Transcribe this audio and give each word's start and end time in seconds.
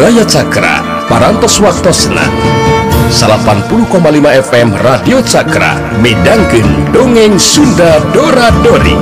Raya 0.00 0.24
Cakra 0.24 1.04
parantos 1.12 1.60
waktosna. 1.60 2.24
80,5 3.12 3.92
FM 4.48 4.72
Radio 4.80 5.20
Cakra 5.20 5.76
Medangken 6.00 6.88
dongeng 6.88 7.36
Sunda 7.36 8.00
Dora 8.08 8.48
Dori. 8.64 8.96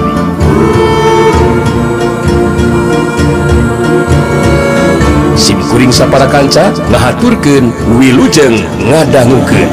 SIMkuring 5.39 5.95
sapara 5.95 6.27
kanca 6.27 6.75
ngahaturkeun 6.91 7.71
wilujeng 8.03 8.59
ngadangukeun 8.91 9.71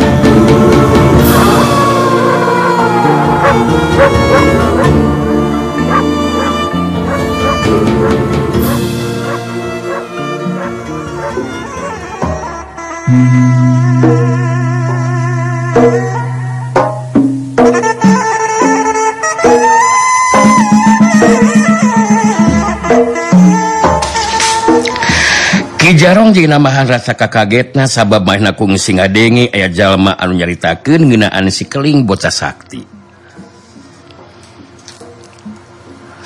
Jarong 26.06 26.38
namahan 26.38 26.86
rasa 26.86 27.18
kakagetna 27.18 27.90
sabab 27.90 28.30
mainakung 28.30 28.78
singa 28.78 29.10
denge 29.10 29.50
aya 29.50 29.74
jalma 29.74 30.14
anu 30.14 30.38
nyaritakeun 30.38 31.02
ngeunaan 31.02 31.50
si 31.50 31.66
Keling 31.66 32.06
bocah 32.06 32.30
sakti. 32.30 32.86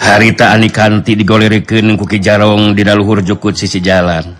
Harita 0.04 0.52
anikanti 0.52 1.16
digolerikeun 1.16 1.96
ku 1.96 2.04
Ki 2.04 2.20
Jarong 2.20 2.76
di 2.76 2.84
daluhur 2.84 3.24
jukut 3.24 3.56
sisi 3.56 3.80
jalan. 3.80 4.36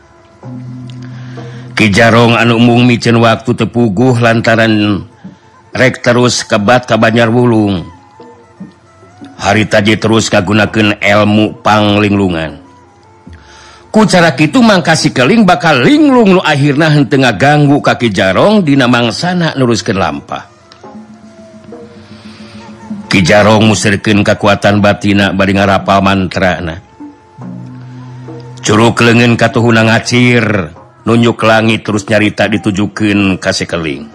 Ki 1.72 1.88
Jarong 1.88 2.36
anu 2.36 2.60
umum 2.60 2.84
miceun 2.84 3.24
waktu 3.24 3.56
tepuguh 3.56 4.20
lantaran 4.20 5.08
rek 5.72 6.04
terus 6.04 6.44
kebat 6.44 6.84
ka 6.84 7.00
Banjar 7.00 7.32
Wulung. 7.32 7.88
Harita 9.40 9.80
je 9.80 9.96
terus 9.96 10.28
kagunakeun 10.28 11.00
ilmu 11.00 11.64
panglinglungan. 11.64 12.59
cara 13.90 14.32
itu 14.38 14.62
mangkasi 14.62 15.10
keling 15.12 15.44
bakal 15.44 15.82
linglung 15.82 16.38
lu 16.38 16.42
akhirnya 16.46 16.94
hentengah 16.94 17.34
ganggu 17.34 17.82
kaki 17.82 18.14
jarong 18.14 18.62
di 18.62 18.78
namang 18.78 19.10
sana 19.10 19.58
nuruskan 19.58 19.98
lampa 19.98 20.60
Kijarong 23.10 23.66
musirkin 23.66 24.22
kekuatan 24.22 24.86
batina 24.86 25.34
bari 25.34 25.58
ngarapal 25.58 25.98
mantra 26.06 26.62
na. 26.62 26.78
Curug 28.62 29.02
lengen 29.02 29.34
katuhuna 29.34 29.82
ngacir, 29.82 30.46
nunjuk 31.10 31.42
langit 31.42 31.82
terus 31.82 32.06
nyarita 32.06 32.46
ditujukin 32.46 33.42
kasih 33.42 33.66
keling. 33.66 34.06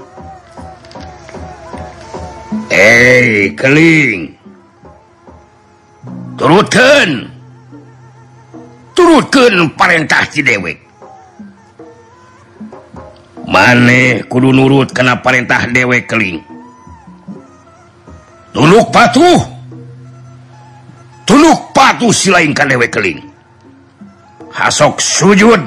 Eh, 2.71 3.51
keling. 3.59 4.39
Turutkan. 6.39 7.34
turutkan 8.95 9.69
perintah 9.75 10.23
Cidewek 10.31 10.85
maneh 13.55 14.25
kudu 14.27 14.51
nurut 14.51 14.91
kena 14.91 15.21
perintah 15.21 15.69
dewek 15.69 16.09
keling. 16.09 16.41
Tunuk 18.55 18.91
patuh. 18.91 19.41
Tunuk 21.25 21.75
patuh 21.75 22.11
silainkan 22.11 22.67
dewek 22.67 22.91
keling. 22.91 23.23
Hasok 24.51 24.99
sujud. 24.99 25.63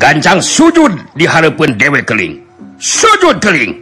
Gancang 0.00 0.40
sujud 0.40 0.96
diharapkan 1.16 1.76
dewek 1.76 2.08
keling. 2.08 2.40
Sujud 2.80 3.36
keling. 3.40 3.76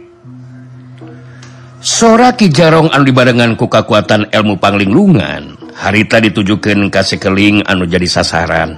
Sora 1.79 2.35
Ki 2.35 2.51
Jarong 2.51 2.91
anu 2.91 3.07
dibarengan 3.07 3.55
ku 3.55 3.71
kekuatan 3.71 4.27
ilmu 4.35 4.59
panglinglungan 4.59 5.58
harita 5.79 6.19
ditujukan 6.19 6.91
kasih 6.91 7.15
keling 7.15 7.63
anu 7.63 7.87
jadi 7.87 8.05
sasaran. 8.05 8.75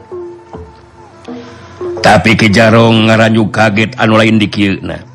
Tapi 2.01 2.37
ke 2.37 2.53
jarong 2.53 3.09
kaget 3.49 3.97
anu 3.97 4.17
lain 4.17 4.37
dikirna 4.37 5.11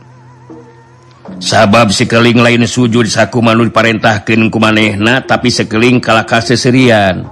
sabab 1.43 1.93
sikeling 1.93 2.41
lain 2.41 2.65
sujud 2.65 3.05
saku 3.09 3.43
manu 3.45 3.67
diparentahkan 3.69 4.49
ku 4.49 4.59
manehna 4.63 5.21
tapi 5.25 5.53
sekeling 5.53 6.01
kalah 6.01 6.25
kasih 6.25 6.57
serian 6.57 7.27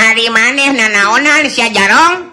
Ari 0.00 0.32
maneh 0.32 0.72
nanaonan 0.72 1.44
si 1.52 1.60
jarong? 1.70 2.29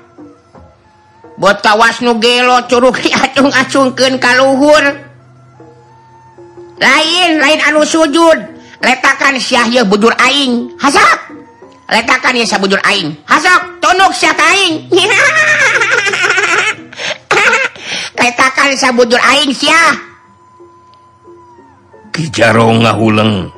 buat 1.37 1.61
tawas 1.61 2.01
nugelo 2.01 2.65
Curug 2.65 2.97
diacung-acungken 3.05 4.17
kalluhur 4.17 4.83
lain 6.77 7.31
lain 7.41 7.59
anu 7.69 7.85
sujud. 7.85 8.57
Letakkan 8.77 9.41
Syahya 9.41 9.81
bujur 9.81 10.13
Aing. 10.21 10.69
Has 10.77 10.93
letakkan 11.89 12.37
Yesa 12.37 12.61
bujur 12.61 12.77
Aing. 12.85 13.17
Hasok 13.25 13.81
tunuk 13.81 14.13
Sying 14.13 14.85
letakkan 18.17 18.73
sa 18.77 18.91
bujur 18.93 19.21
Aing 19.21 19.53
Syah 19.53 19.93
Kijarong 22.17 22.81
ngahuleng. 22.81 23.53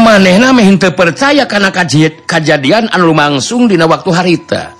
Manehna 0.00 0.56
mehinte 0.56 0.88
percaya 0.88 1.44
karena 1.44 1.68
kajadian 1.68 2.24
kejadian 2.24 2.84
anu 2.88 3.12
langsung 3.12 3.68
dina 3.68 3.84
waktu 3.84 4.08
harita. 4.08 4.79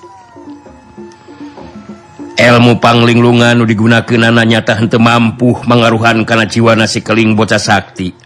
ilmu 2.41 2.81
panglinglungan 2.81 3.61
digunakan 3.69 4.33
anak 4.33 4.47
nyata 4.49 4.73
henteu 4.81 4.97
mampu 4.97 5.53
mengaruhan 5.69 6.25
karena 6.25 6.49
jiwa 6.49 6.73
nasi 6.73 7.05
keling 7.05 7.37
bocah 7.37 7.61
sakti. 7.61 8.17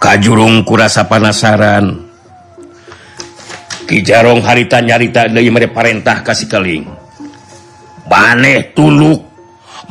Kajurung 0.00 0.64
kurasa 0.64 1.04
panasaran. 1.04 2.08
Kijarong 3.84 4.40
harita 4.40 4.80
nyarita 4.80 5.28
dari 5.28 5.50
mereka 5.52 5.76
perintah 5.76 6.24
kasih 6.24 6.48
keling. 6.48 6.88
Maneh 8.08 8.72
tuluk 8.72 9.20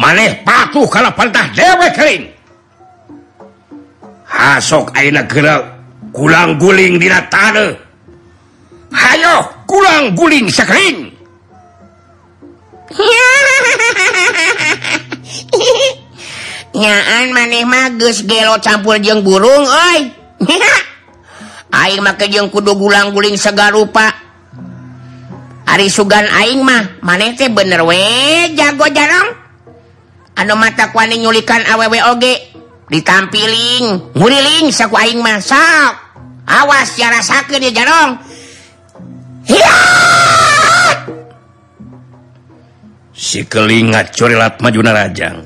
maneh 0.02 0.41
patuh 0.41 0.90
kalau 0.90 1.14
perintah 1.14 1.46
dewe 1.53 1.88
keling. 1.94 2.24
Hasok 4.26 4.97
aina 4.97 5.30
geura 5.30 5.62
kulang 6.09 6.58
guling 6.58 6.97
dina 6.97 7.22
tanah 7.30 7.70
hayo 8.94 9.36
kulang 9.70 10.18
guling 10.18 10.50
sekeling 10.50 11.09
nyaan 16.79 17.27
maneh 17.33 17.66
magus 17.66 18.22
gelo 18.25 18.57
campur 18.61 18.97
jeng 18.97 19.22
burung 19.22 19.67
oi 19.67 20.09
aing 21.81 22.01
make 22.01 22.25
jeng 22.29 22.49
kudu 22.49 22.73
gulang-guling 22.73 23.38
segar 23.38 23.73
rupa. 23.73 24.09
Ari 25.69 25.85
sugan 25.85 26.25
aing 26.25 26.66
mah 26.66 26.97
maneh 27.05 27.38
teh 27.38 27.53
bener 27.53 27.85
we 27.85 28.01
jago 28.57 28.89
jarang. 28.89 29.38
Anu 30.33 30.57
mata 30.57 30.89
kuani 30.89 31.22
nyulikan 31.22 31.61
awewe 31.69 32.01
oge. 32.09 32.57
Ditampiling 32.89 34.17
nguriling 34.17 34.73
saku 34.73 34.97
aing 34.97 35.22
mah 35.22 35.38
sok. 35.38 35.94
Awas 36.49 36.97
ya 36.97 37.13
rasakeun 37.13 37.61
ya 37.61 37.69
jarong 37.69 38.17
Hiya! 39.45 39.78
sikeli 43.19 43.83
ngacurilat 43.91 44.63
majuna 44.63 44.95
Rajang 44.95 45.43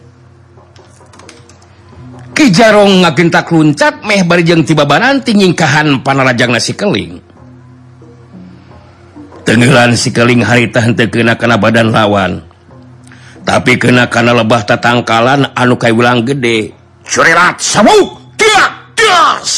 Kijarong 2.34 3.06
ngagentak 3.06 3.50
luncat 3.54 4.06
meh 4.06 4.26
barijeng 4.26 4.66
tibabaran 4.66 5.22
tingingkahan 5.22 6.02
panarajang 6.02 6.50
nasi 6.50 6.74
keling. 6.74 7.22
Tenggelan 9.46 9.94
si 9.94 10.10
keling 10.10 10.42
harita 10.42 10.82
henteu 10.82 11.14
kena 11.14 11.38
kena 11.38 11.62
badan 11.62 11.94
lawan. 11.94 12.42
Tapi 13.46 13.78
kena 13.78 14.10
kena 14.10 14.34
lebah 14.34 14.66
tatangkalan 14.66 15.54
anu 15.54 15.78
kai 15.78 15.94
ulang 15.94 16.26
gede. 16.26 16.74
Curilat 17.06 17.62
sabuk 17.62 18.34
tiak 18.34 18.98
tias. 18.98 19.52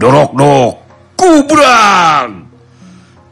Dorok 0.00 0.32
dok 0.32 0.72
kubrang. 1.12 2.45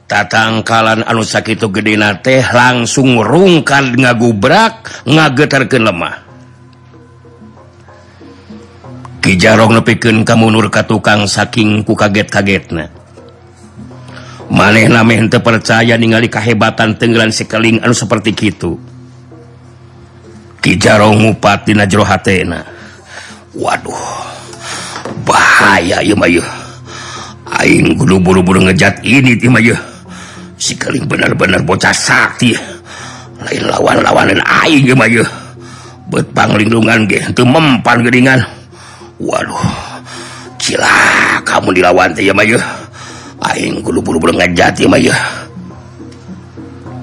tatangkalan 0.06 1.04
anu 1.04 1.24
sakit 1.24 1.60
itu 1.60 1.68
gedena 1.72 2.20
teh 2.20 2.44
langsung 2.52 3.20
rungkan 3.24 3.96
ngagubrak 3.96 5.04
ngagetarkan 5.08 5.82
lemah. 5.84 6.24
Kijarong 9.24 9.80
nepikeun 9.80 10.20
kamu 10.20 10.52
nur 10.52 10.68
ka 10.68 10.84
tukang 10.84 11.24
saking 11.24 11.80
ku 11.80 11.96
kaget 11.96 12.28
kagetna 12.28 12.92
maneh 14.52 14.84
nameh 14.84 15.16
hente 15.16 15.40
percaya 15.40 15.96
ningali 15.96 16.28
kahebatan 16.28 17.00
tenggelan 17.00 17.32
sekeling 17.32 17.80
anu 17.80 17.96
seperti 17.96 18.36
itu 18.36 18.76
Kijarong 20.60 21.24
ngupat 21.24 21.68
dina 21.68 21.88
jero 21.88 22.04
hatena 22.04 22.64
Waduh 23.56 23.96
bahaya 25.24 26.04
ieu 26.04 26.16
mah 26.16 26.28
aing 27.60 27.96
kudu 27.96 28.20
buru-buru 28.20 28.60
ngejat 28.64 29.00
ini 29.08 29.40
ti 29.40 29.48
mah 29.48 29.64
sikeling 30.58 31.06
bener-bener 31.06 31.60
bocah 31.62 31.94
sakti 31.94 32.54
lain 33.42 33.64
lawan-lawanan 33.68 34.40
aing 34.64 34.94
maju 34.94 35.22
beut 36.08 36.26
panglindungan 36.36 37.08
ge 37.10 37.20
teu 37.32 37.44
mempan 37.44 38.04
geringan 38.04 38.40
waduh 39.18 39.68
cila 40.60 41.42
kamu 41.42 41.80
dilawan 41.80 42.10
teh 42.14 42.30
maju 42.30 42.58
aing 43.52 43.82
kudu 43.82 44.00
buru-buru 44.00 44.32
ngejat 44.36 44.80
ieu 44.80 44.90
yeuh 44.98 45.22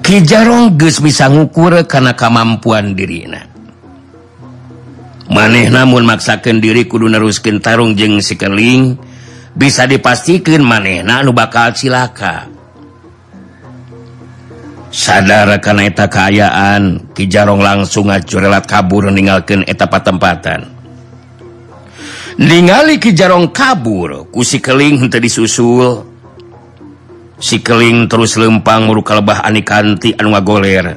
Ki 0.02 0.18
Jarong 0.18 0.76
geus 0.76 0.98
bisa 0.98 1.30
ngukur 1.30 1.86
kana 1.86 2.18
kamampuan 2.18 2.92
dirina. 2.92 3.48
Maneh 5.32 5.72
namun 5.72 6.04
maksakan 6.04 6.60
diri 6.60 6.84
kudu 6.84 7.08
neruskin 7.08 7.64
tarung 7.64 7.96
jeng 7.96 8.20
sikeling 8.20 8.98
bisa 9.56 9.88
dipastikan 9.88 10.60
maneh 10.60 11.00
na 11.00 11.24
bakal 11.32 11.72
cilaka. 11.72 12.51
sadar 14.92 15.48
karena 15.64 15.88
eta 15.88 16.06
keayaan 16.06 17.10
Kijarong 17.16 17.64
langsung 17.64 18.12
ngacurelat 18.12 18.68
kabur 18.68 19.08
meninggalkan 19.08 19.64
etapa 19.64 20.04
tempatan 20.04 20.68
ningali 22.36 23.00
Kijarong 23.00 23.52
kabur 23.52 24.28
kusi 24.32 24.62
keling 24.62 25.08
untuk 25.08 25.20
disusul. 25.20 26.08
Si 27.42 27.58
keling 27.58 28.06
terus 28.06 28.38
lempang 28.38 28.86
muruka 28.86 29.18
lebah 29.18 29.42
anikanti 29.42 30.14
anu 30.14 30.30
ngagoler. 30.30 30.94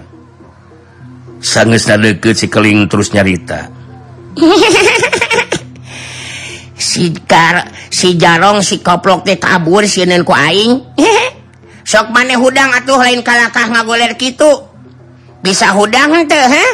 Sanges 1.42 1.90
deket 1.90 2.38
si 2.38 2.48
keling 2.48 2.86
terus 2.86 3.12
nyarita. 3.12 3.70
Si, 6.76 7.12
kar, 7.28 7.72
si 7.92 8.16
jarong 8.16 8.60
si 8.60 8.80
koplok 8.80 9.24
teh 9.24 9.40
kabur 9.40 9.84
si 9.84 10.04
ku 10.24 10.32
aing. 10.32 10.96
sok 11.96 12.12
maneh 12.12 12.36
hudang 12.36 12.76
atuh 12.76 13.00
lain 13.00 13.24
kalakah 13.24 13.72
ngagoler 13.72 14.20
gitu 14.20 14.68
bisa 15.40 15.72
hudang 15.72 16.28
teh 16.28 16.44
he? 16.44 16.68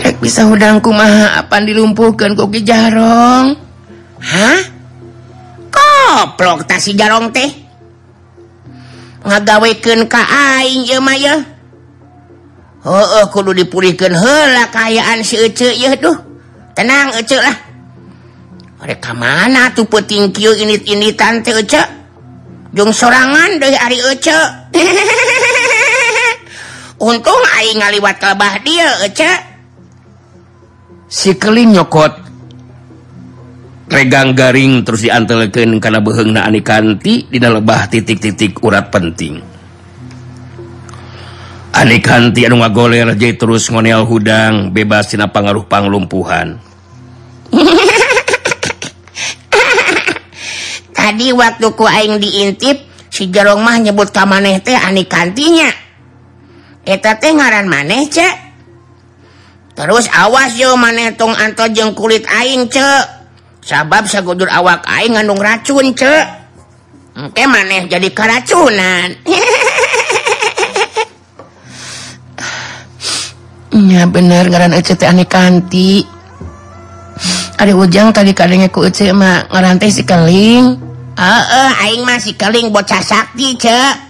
Rek 0.00 0.16
bisa 0.24 0.48
kumaha 0.48 0.80
mah 0.80 1.44
apa 1.44 1.60
dilumpuhkan 1.60 2.32
kuki 2.32 2.64
jarong? 2.64 3.60
Hah? 4.24 4.60
Koplok 5.68 6.64
tasi 6.64 6.96
jarong 6.96 7.28
teh. 7.28 7.52
Ngagawekeun 9.28 10.08
ka 10.08 10.24
aing 10.24 10.88
ieu 10.88 11.04
mah 11.04 11.20
ye 11.20 11.36
heeh 12.80 13.24
kudu 13.28 13.52
dipulihkeun 13.52 14.16
heula 14.16 14.72
kaayaan 14.72 15.20
si 15.20 15.36
Ece 15.36 15.76
yeuh 15.76 16.00
duh. 16.00 16.16
Tenang 16.72 17.12
Ece 17.12 17.36
lah. 17.36 17.67
mereka 18.78 19.10
mana 19.12 19.74
tuh 19.74 19.86
peting 19.90 20.30
ini 20.34 21.10
tante 21.18 21.50
Jung 22.68 22.92
sorangan 22.92 23.56
dari 23.56 23.74
Ari 23.74 23.98
Ece 24.12 24.40
untung 27.08 27.42
Aing 27.58 27.80
ngaliwat 27.80 28.16
kelebah 28.20 28.54
dia 28.62 28.88
Ece 29.08 29.32
si 31.08 31.32
keling 31.34 31.74
nyokot 31.74 32.28
regang 33.88 34.36
garing 34.36 34.84
terus 34.84 35.00
diantelekan 35.02 35.80
karena 35.80 36.00
behengna 36.04 36.44
anikanti 36.44 37.24
di 37.24 37.38
lebah 37.40 37.88
titik-titik 37.88 38.60
urat 38.60 38.92
penting. 38.92 39.40
Anikanti 41.72 42.44
anu 42.44 42.60
ngagoler 42.60 43.16
jadi 43.16 43.36
terus 43.36 43.72
ngonel 43.72 44.04
hudang 44.04 44.76
bebas 44.76 45.08
tina 45.08 45.28
pangaruh 45.32 45.64
panglumpuhan. 45.64 46.60
tadi 51.08 51.32
waktu 51.32 51.72
ku 51.72 51.88
aing 51.88 52.20
diintip 52.20 52.84
si 53.08 53.32
jeromah 53.32 53.80
nyebut 53.80 54.12
ka 54.12 54.28
maneh 54.28 54.60
teh 54.60 54.76
aneh 54.76 55.08
kantinya. 55.08 55.72
Eta 56.84 57.16
teh 57.16 57.32
ngaran 57.32 57.64
maneh 57.64 58.12
cek. 58.12 58.36
Terus 59.72 60.04
awas 60.12 60.52
yo 60.60 60.76
maneh 60.76 61.16
tong 61.16 61.32
anto 61.32 61.64
jeng 61.72 61.96
kulit 61.96 62.28
aing 62.28 62.68
cek. 62.68 63.08
Sabab 63.64 64.04
sagudur 64.04 64.52
awak 64.52 64.84
aing 64.84 65.16
ngandung 65.16 65.40
racun 65.40 65.96
cek. 65.96 66.24
Engke 67.16 67.44
maneh 67.48 67.88
jadi 67.88 68.08
keracunan. 68.12 69.08
Ya 73.78 74.10
bener 74.10 74.50
ngaran 74.50 74.74
ece 74.74 74.98
teh 74.98 75.06
aneh 75.06 75.28
kanti. 75.28 76.02
Ada 77.62 77.78
ujang 77.78 78.10
tadi 78.10 78.34
kadangnya 78.34 78.66
ku 78.66 78.82
ece 78.82 79.14
mah 79.14 79.46
ngaran 79.54 79.78
teh 79.78 79.86
si 79.86 80.02
keling. 80.02 80.87
Aing 81.18 82.06
masih 82.06 82.38
keling 82.38 82.70
bocah 82.70 83.02
sakti 83.02 83.58
cek. 83.58 84.06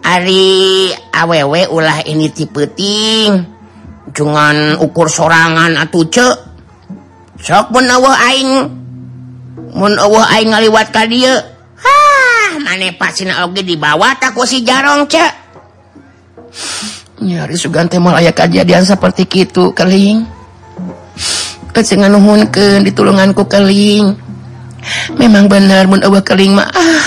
Ari 0.00 0.88
awewe 1.12 1.68
ulah 1.68 2.00
ini 2.08 2.32
tipeting 2.32 3.44
jangan 4.16 4.80
ukur 4.80 5.12
sorangan 5.12 5.76
atau 5.76 6.08
cek. 6.08 6.36
Sok 7.36 7.76
pun 7.76 7.84
Aing. 7.92 8.50
Mun 9.76 9.92
Aing 10.00 10.56
ngaliwat 10.56 10.88
ka 10.88 11.04
dia 11.04 11.36
hah 11.76 12.56
mane 12.64 12.96
pasin 12.96 13.28
oge 13.44 13.60
dibawa 13.60 14.16
takku 14.16 14.48
si 14.48 14.64
jarong 14.64 15.04
cek. 15.04 15.32
Nyari 17.20 17.52
sugante 17.52 18.00
moal 18.00 18.24
aya 18.24 18.32
kejadian 18.32 18.88
seperti 18.88 19.28
itu 19.28 19.76
keling. 19.76 20.24
Kesengan 21.76 22.16
nuhunkeun 22.16 22.80
ditulunganku 22.88 23.44
keling. 23.44 24.16
memang 25.16 25.46
benar 25.50 25.86
mun 25.90 26.02
eueuh 26.02 26.24
keling 26.24 26.56
mah. 26.56 26.68
Ah, 26.70 27.04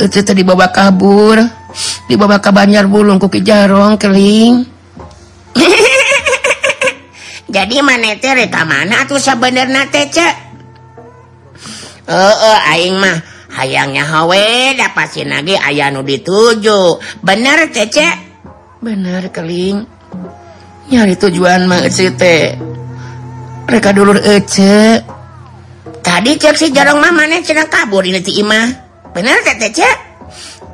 Ece 0.00 0.22
tadi 0.22 0.42
baba 0.46 0.70
kabur. 0.70 1.66
Dibawa 2.06 2.38
ka 2.40 2.54
banjar 2.54 2.88
bulung 2.88 3.20
kuki 3.20 3.44
jarong 3.44 4.00
keling 4.00 4.64
jadi 7.56 7.76
mana 7.84 8.16
reka 8.16 8.62
mana 8.64 9.04
tuh 9.04 9.20
sebenarnya 9.20 9.88
Teh 9.90 10.06
Ce? 10.08 10.28
Heeh, 12.06 12.58
aing 12.70 12.96
mah 13.02 13.18
hayangnya 13.58 14.06
hawe 14.06 14.78
dapat 14.78 15.06
sin 15.10 15.32
lagi 15.32 15.58
aya 15.58 15.90
nu 15.90 16.06
dituju. 16.06 17.02
Bener 17.18 17.66
tece 17.74 18.06
bener 18.78 19.34
keling 19.34 19.82
nyari 20.86 21.18
tujuan 21.18 21.66
mah 21.66 21.82
reka 23.66 23.90
dulur 23.90 24.22
ece 24.22 25.02
tadi 26.06 26.38
cek 26.38 26.54
si 26.54 26.70
jarong 26.70 27.02
mana 27.02 27.42
cina 27.42 27.66
kabur 27.66 28.06
ini 28.06 28.22
ti 28.22 28.38
imah. 28.38 28.86
Bener 29.10 29.42
tete 29.42 29.74
cek? 29.74 29.96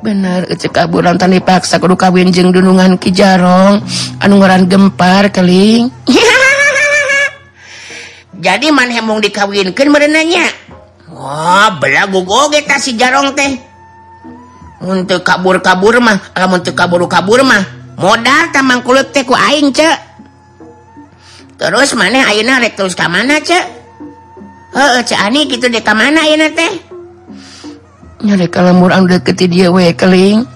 Bener 0.05 0.45
cek 0.45 0.69
kabur 0.69 1.01
nonton 1.01 1.33
dipaksa 1.33 1.81
kudu 1.81 1.97
kawin 1.97 2.29
jeng 2.29 2.53
dunungan 2.53 3.01
ki 3.01 3.09
jarong 3.09 3.81
anu 4.21 4.33
ngaran 4.37 4.69
gempar 4.69 5.33
keling. 5.33 5.89
Jadi 8.45 8.69
man 8.69 8.93
hemong 8.93 9.23
dikawinkan 9.23 9.87
merenanya 9.89 10.45
wah 11.09 11.79
belagu 11.81 12.21
goge 12.21 12.61
ta 12.69 12.77
si 12.77 12.93
jarong 12.93 13.33
teh. 13.33 13.57
Untuk 14.83 15.23
kabur-kabur 15.25 15.97
mah 16.03 16.35
lamun 16.37 16.61
untuk 16.61 16.75
kabur-kabur 16.77 17.41
mah. 17.41 17.63
Modal 17.97 18.51
tamang 18.51 18.83
kulit 18.85 19.09
teh 19.15 19.23
ku 19.25 19.33
aing 19.33 19.71
cek. 19.73 19.97
Terus 21.57 21.95
mana 21.95 22.27
ayeuna 22.27 22.59
rek 22.59 22.75
terus 22.75 22.93
ka 22.93 23.07
mana 23.07 23.39
cek? 23.39 23.82
gitu 24.73 25.65
ka 25.85 25.93
mana 25.93 26.21
mereka 28.23 28.63
lemur 28.63 28.95
deket 29.03 29.51
dia 29.51 29.67
we 29.67 29.91
keling. 29.91 30.47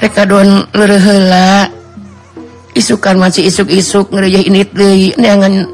Mereka 0.00 0.24
don 0.24 0.64
heula. 0.72 1.68
isukan 2.72 3.18
masih 3.18 3.52
isuk-isuk 3.52 4.08
ngerja 4.08 4.40
ini 4.48 4.64
deui. 4.64 5.12
Neangan 5.20 5.68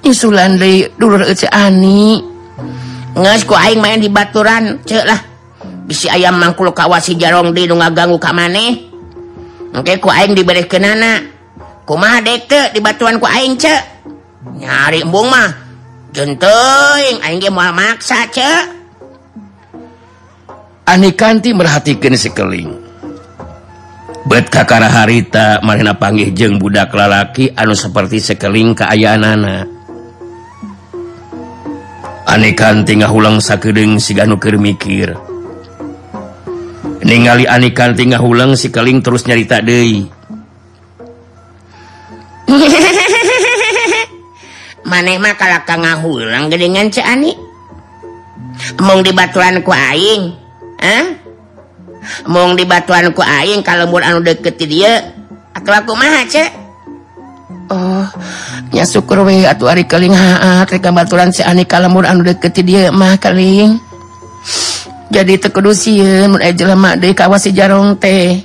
isulan 0.00 0.56
deui 0.56 0.88
dulur 0.96 1.20
ece 1.28 1.44
ani. 1.52 2.24
Ngas 3.12 3.44
ku 3.44 3.52
aing 3.52 3.76
main 3.76 4.00
di 4.00 4.08
baturan 4.08 4.80
cek 4.88 5.04
lah. 5.04 5.20
Bisi 5.84 6.08
ayam 6.08 6.40
mangkul 6.40 6.72
kawasi 6.72 7.20
jarong 7.20 7.52
di 7.52 7.68
nu 7.68 7.76
ngaganggu 7.76 8.16
ka 8.16 8.32
maneh. 8.32 8.88
Engke 9.76 10.00
ku 10.00 10.08
aing 10.08 10.32
diberekeunana. 10.32 11.28
Kumaha 11.84 12.24
dek 12.24 12.48
teu 12.48 12.64
di 12.72 12.80
batuan 12.80 13.20
ku 13.20 13.28
aing 13.28 13.60
cek 13.60 13.80
nyari 14.56 15.04
embung 15.04 15.28
mah. 15.28 15.65
Anikanti 20.88 21.52
merhatikan 21.52 22.16
sekeling. 22.16 22.72
Bet 24.24 24.48
kakara 24.48 24.88
harita 24.88 25.60
Marina 25.60 25.92
panggih 25.92 26.32
jeung 26.32 26.56
budak 26.56 26.96
lalaki 26.96 27.52
anu 27.52 27.76
seperti 27.76 28.18
sekeling 28.18 28.72
keayaan 28.72 29.28
anak 29.28 29.68
ngahulang 32.96 33.36
sakeudeung 33.44 34.00
siga 34.00 34.24
nu 34.24 34.40
keur 34.40 34.56
mikir. 34.56 35.12
Ningali 37.04 37.44
Anikanti 37.44 38.08
nga 38.08 38.24
ulang 38.24 38.56
sikeling 38.56 39.04
terus 39.04 39.28
nyarita 39.28 39.60
De 39.60 40.08
manehmah 44.86 45.34
hulang 46.00 46.46
gedengan 46.46 46.88
mau 48.80 48.98
dibatuan 49.02 49.60
kuing 49.60 50.22
eh? 50.80 51.04
mau 52.30 52.54
ku 52.54 53.22
aing 53.22 53.60
kalau 53.66 53.90
mu 53.90 53.98
anu 53.98 54.22
deket 54.22 54.56
dia 54.62 55.12
atau 55.52 55.74
aku 55.74 55.92
ma 55.98 56.06
Ohnya 57.66 58.86
syukur 58.86 59.26
we 59.26 59.42
atuh 59.42 59.66
ari 59.66 59.90
keling 59.90 60.14
haat 60.14 60.70
rek 60.70 60.86
baturan 60.86 61.34
si 61.34 61.42
Ani 61.42 61.66
kalamur 61.66 62.06
anu 62.06 62.22
deket 62.22 62.62
dia 62.62 62.94
mah 62.94 63.18
keling 63.18 63.82
jadi 65.06 65.38
tekudu 65.38 65.70
sieun 65.70 66.34
mun 66.34 66.42
aya 66.42 66.50
jelema 66.50 66.98
deui 66.98 67.14
ka 67.14 67.30
si 67.38 67.54
jarong 67.54 67.94
teh. 67.96 68.42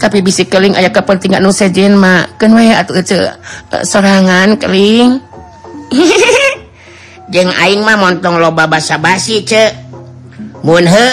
Tapi 0.00 0.18
bisi 0.24 0.48
keling 0.48 0.74
aya 0.74 0.90
kepentingan 0.90 1.44
nu 1.44 1.54
sejen 1.54 1.94
mah 1.94 2.26
keun 2.40 2.58
we 2.58 2.74
atuh 2.74 2.98
eh, 2.98 3.32
sorangan 3.86 4.58
keling. 4.58 5.22
jeng 7.32 7.50
Aingmah 7.50 7.98
montong 7.98 8.38
loba 8.38 8.66
basa-basi 8.70 9.42
cemunhe 9.46 11.06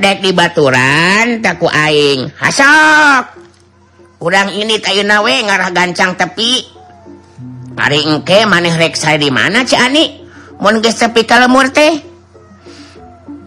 dek 0.00 0.20
di 0.24 0.30
baturan 0.32 1.40
taku 1.44 1.68
Aing. 1.68 2.32
Hasok! 2.36 3.40
Kurang 4.22 4.54
ini 4.54 4.78
kayunawe 4.78 5.34
ngarah 5.48 5.70
gancang 5.74 6.14
tepi. 6.14 6.62
Hari 7.72 8.06
engke 8.06 8.46
maneh 8.46 8.70
rek 8.78 8.94
saya 8.94 9.18
di 9.18 9.32
mana 9.32 9.66
Cani 9.66 10.22
mon 10.62 10.78
tepi 10.78 11.26
kalau 11.26 11.50
murte 11.50 12.12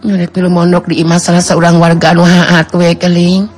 Ngerek 0.04 0.36
pilu 0.36 0.52
mondok 0.52 0.92
di 0.92 1.00
imah 1.00 1.16
salah 1.16 1.40
seorang 1.40 1.80
warga 1.80 2.12
anu 2.12 2.22
haat 2.22 2.68
we 2.76 2.92
keling. 2.94 3.48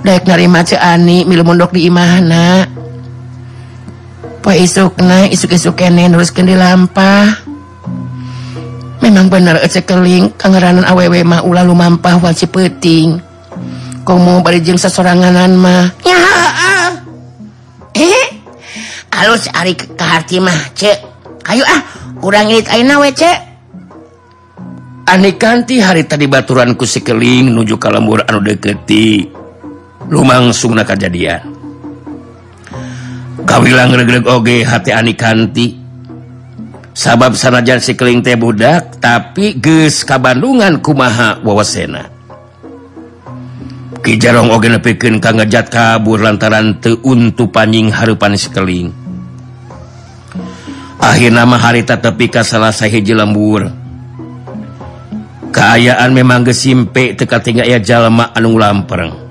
Dek 0.00 0.24
narima 0.24 0.64
Ani 0.80 1.28
milu 1.28 1.44
mondok 1.44 1.76
di 1.76 1.86
imahna. 1.86 2.79
po 4.40 4.48
isuk 4.50 4.96
na 5.04 5.28
isuk-isuk 5.28 5.76
kene 5.76 6.08
nuruskan 6.08 6.48
di 6.48 6.56
lampa. 6.56 7.28
memang 9.00 9.32
bener 9.32 9.56
ecek 9.64 9.84
eh, 9.84 9.86
keling 9.88 10.24
kangeranan 10.36 10.84
awewe 10.84 11.24
mah 11.24 11.40
ulah 11.44 11.64
lumampah 11.64 12.20
wal 12.20 12.36
cipeting 12.36 13.16
komo 14.04 14.44
bari 14.44 14.60
jeung 14.60 14.80
sasoranganan 14.80 15.56
mah. 15.56 15.92
Ya 16.04 16.20
eh. 17.96 18.08
eh 18.08 18.26
alus 19.20 19.48
ari 19.52 19.76
ka 19.76 20.20
hati 20.20 20.40
mah 20.40 20.72
cek. 20.72 20.98
Hayu 21.48 21.64
ah 21.64 21.80
kurang 22.20 22.48
ngirit 22.48 22.68
ayeuna 22.72 23.00
we 23.00 23.12
cek. 23.12 23.38
Anikanti 25.10 25.82
hari 25.82 26.06
tadi 26.06 26.30
baturan 26.30 26.78
ku 26.78 26.86
si 26.86 27.02
keling 27.02 27.50
nuju 27.50 27.76
ka 27.76 27.92
lembur 27.92 28.24
anu 28.24 28.40
deketi. 28.40 28.76
Ti. 28.88 29.04
Lumangsungna 30.10 30.82
kajadian 30.82 31.59
kawilanggege 33.46 34.64
hati 34.64 34.90
Anikanti 34.92 35.66
sabab 36.96 37.38
sanajan 37.38 37.80
sikling 37.80 38.20
teh 38.20 38.36
budak 38.36 38.98
tapi 39.00 39.56
ges 39.56 40.02
kabandungan 40.04 40.82
kumaha 40.82 41.40
wawasena. 41.40 42.10
Kijarong 44.00 44.48
oge 44.48 44.72
ka 45.20 45.30
ngejat 45.36 45.68
kabur 45.68 46.24
lantaran 46.24 46.80
teu 46.80 46.96
untu 47.04 47.52
panjing 47.52 47.92
harupan 47.92 48.32
sikeling 48.32 48.96
Akhirna 50.96 51.44
mah 51.44 51.60
harita 51.60 52.00
tepi 52.00 52.32
ka 52.32 52.40
salah 52.40 52.72
sahiji 52.72 53.12
lembur. 53.12 53.68
Kaayaan 55.52 56.16
memang 56.16 56.48
gesimpe 56.48 57.12
teka 57.12 57.44
tinggal 57.44 57.68
ya 57.68 57.76
jalma 57.76 58.32
anu 58.32 58.56
lampereng 58.56 59.29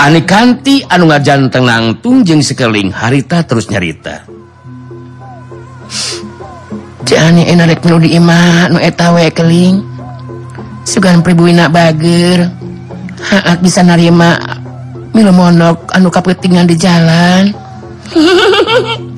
Ani 0.00 0.24
kanti 0.24 0.80
anu 0.88 1.12
ngajan 1.12 1.52
tenang 1.52 2.00
jeung 2.00 2.40
sekeling 2.40 2.88
harita 2.88 3.44
terus 3.44 3.68
nyarita. 3.68 4.24
Diing 7.04 7.44
sugan 10.88 11.20
pribuina 11.20 11.68
Bager. 11.68 12.48
Hak 13.20 13.60
bisa 13.60 13.84
narima. 13.84 14.40
Milu 15.12 15.36
monok 15.36 15.92
anu 15.92 16.08
kapetingan 16.08 16.64
di 16.64 16.80
jalan. 16.80 17.52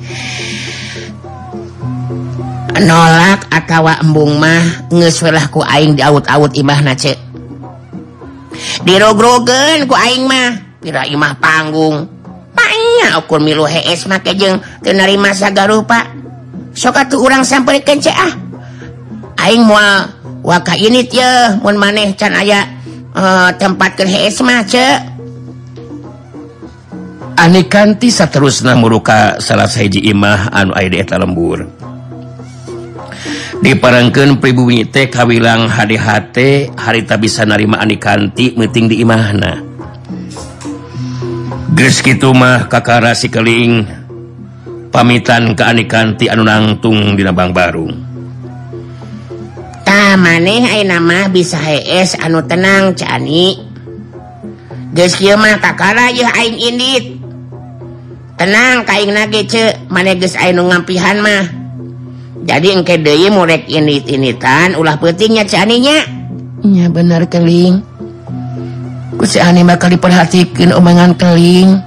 Nolak 2.83 3.47
akawa 3.47 4.03
embung 4.03 4.35
mah 4.35 4.91
ngeswelahku 4.91 5.63
aing 5.63 5.95
di 5.95 6.03
aut-aut 6.03 6.51
imah 6.51 6.83
nace 6.83 7.15
dirogrogen 8.83 9.87
ku 9.87 9.95
aing 9.95 10.27
mah. 10.27 10.72
piraimah 10.83 11.39
panggung. 11.39 12.11
Banyakur 12.53 13.41
milu 13.41 13.65
HS 13.65 14.05
makajeng 14.05 14.61
tenarima 14.83 15.33
garuh 15.33 15.81
Pak 15.81 16.05
soka 16.73 17.05
tuh 17.05 17.21
urang 17.21 17.45
sampai 17.45 17.81
kenceah 17.85 18.33
Aing 19.41 19.65
mua 19.65 20.09
waka 20.45 20.73
ini 20.77 21.05
ya 21.09 21.57
mun 21.61 21.77
maneh 21.77 22.13
can 22.15 22.33
aya 22.37 22.65
eh, 23.13 23.19
uh, 23.19 23.49
tempat 23.57 23.97
ke 23.97 24.03
HS 24.05 24.45
mah 24.45 24.61
ce 24.65 24.85
Ani 27.33 27.65
kanti 27.65 28.13
saterusna 28.13 28.77
muruka 28.77 29.41
salah 29.41 29.65
sahiji 29.65 30.05
imah 30.05 30.53
anu 30.53 30.69
aya 30.77 30.85
di 30.85 31.01
eta 31.01 31.17
lembur. 31.17 31.65
Diparangkeun 33.57 34.37
pribumi 34.37 34.85
teh 34.85 35.09
kawilang 35.09 35.65
HDHT 35.65 36.69
harita 36.77 37.17
bisa 37.17 37.41
narima 37.41 37.81
ani 37.81 37.97
kanti 37.97 38.53
meeting 38.53 38.85
di 38.85 39.01
imahna. 39.01 39.72
gimah 42.03 42.67
Kakara 42.67 43.15
sikeling 43.15 43.87
pamitan 44.91 45.55
keanikanti 45.55 46.27
anu 46.27 46.43
nangtung 46.43 47.15
di 47.15 47.23
Nabang 47.23 47.55
Baru. 47.55 47.87
Maneh 50.13 50.85
nama 50.85 51.25
bisa 51.25 51.57
HS 51.57 52.21
anu 52.21 52.45
tenang 52.45 52.93
cani 52.93 53.57
Kakara 55.57 56.13
tenang 58.37 58.85
kain 58.85 59.09
manpihan 60.69 61.17
mah. 61.17 61.49
Jadi 62.45 62.77
engke 62.77 63.01
murek 63.33 63.65
ini 63.65 64.05
initan 64.05 64.77
ulah 64.77 65.01
petingnya 65.01 65.49
caninya 65.49 65.97
ya 66.61 66.93
bener 66.93 67.25
keling. 67.25 67.92
anima 69.39 69.79
kali 69.79 69.95
diperhatikan 69.95 70.75
omongan 70.75 71.15
keling. 71.15 71.79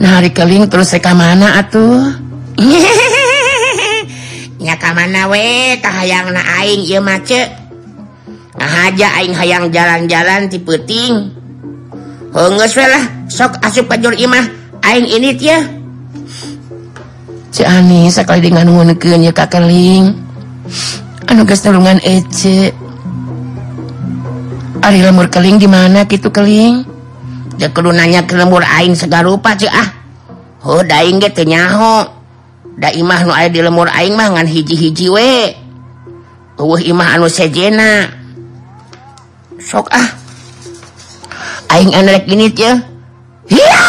Nah 0.00 0.16
hari 0.16 0.32
keling 0.32 0.64
terus 0.72 0.96
seka 0.96 1.12
mana 1.12 1.60
atuh? 1.60 2.08
Nyaka 4.64 4.88
mana 4.96 5.28
we? 5.28 5.76
Tahayang 5.80 6.32
na 6.32 6.40
aing 6.60 6.88
ieu 6.88 7.04
mace 7.04 7.52
aja 8.60 9.08
aing 9.20 9.36
hayang 9.36 9.68
jalan-jalan 9.68 10.48
ti 10.48 10.60
peuting. 10.60 11.36
Heungeus 12.32 12.76
we 12.76 12.84
lah 12.88 13.04
sok 13.28 13.60
asup 13.60 13.88
ka 13.88 13.96
imah. 13.96 14.56
Aing 14.80 15.04
ini 15.04 15.36
ya 15.36 15.60
Cik 17.50 17.68
Ani 17.68 18.08
sekali 18.08 18.48
dengan 18.48 18.70
ngunukeun 18.70 19.26
ya 19.26 19.32
ka 19.34 19.50
keling. 19.50 20.14
Anu 21.28 21.42
geus 21.44 21.60
nulungan 21.66 22.00
ece. 22.00 22.72
Ari 24.80 25.04
lemur 25.04 25.28
keling 25.28 25.60
di 25.60 25.68
mana 25.68 26.08
gitu 26.08 26.32
keling? 26.32 26.88
Nanya 27.60 28.24
ke 28.24 28.32
lembur 28.32 28.64
Aing 28.64 28.96
segala 28.96 29.28
rupa 29.28 29.52
ah. 29.68 29.92
Oh 30.64 30.80
Da 30.80 31.04
imah 31.04 33.20
nu 33.28 33.36
di 33.52 33.60
lemur 33.60 33.92
Aing 33.92 34.16
mangan 34.16 34.48
hiji-hiji 34.48 35.12
we. 35.12 35.52
Uh 36.56 36.80
imah 36.80 37.20
anu 37.20 37.28
sejena. 37.28 38.08
Sok 39.60 39.92
ah. 39.92 40.16
Aing 41.76 41.92
anak 41.92 42.24
ini 42.24 42.48
ya 42.56 42.80
Hiya! 43.50 43.82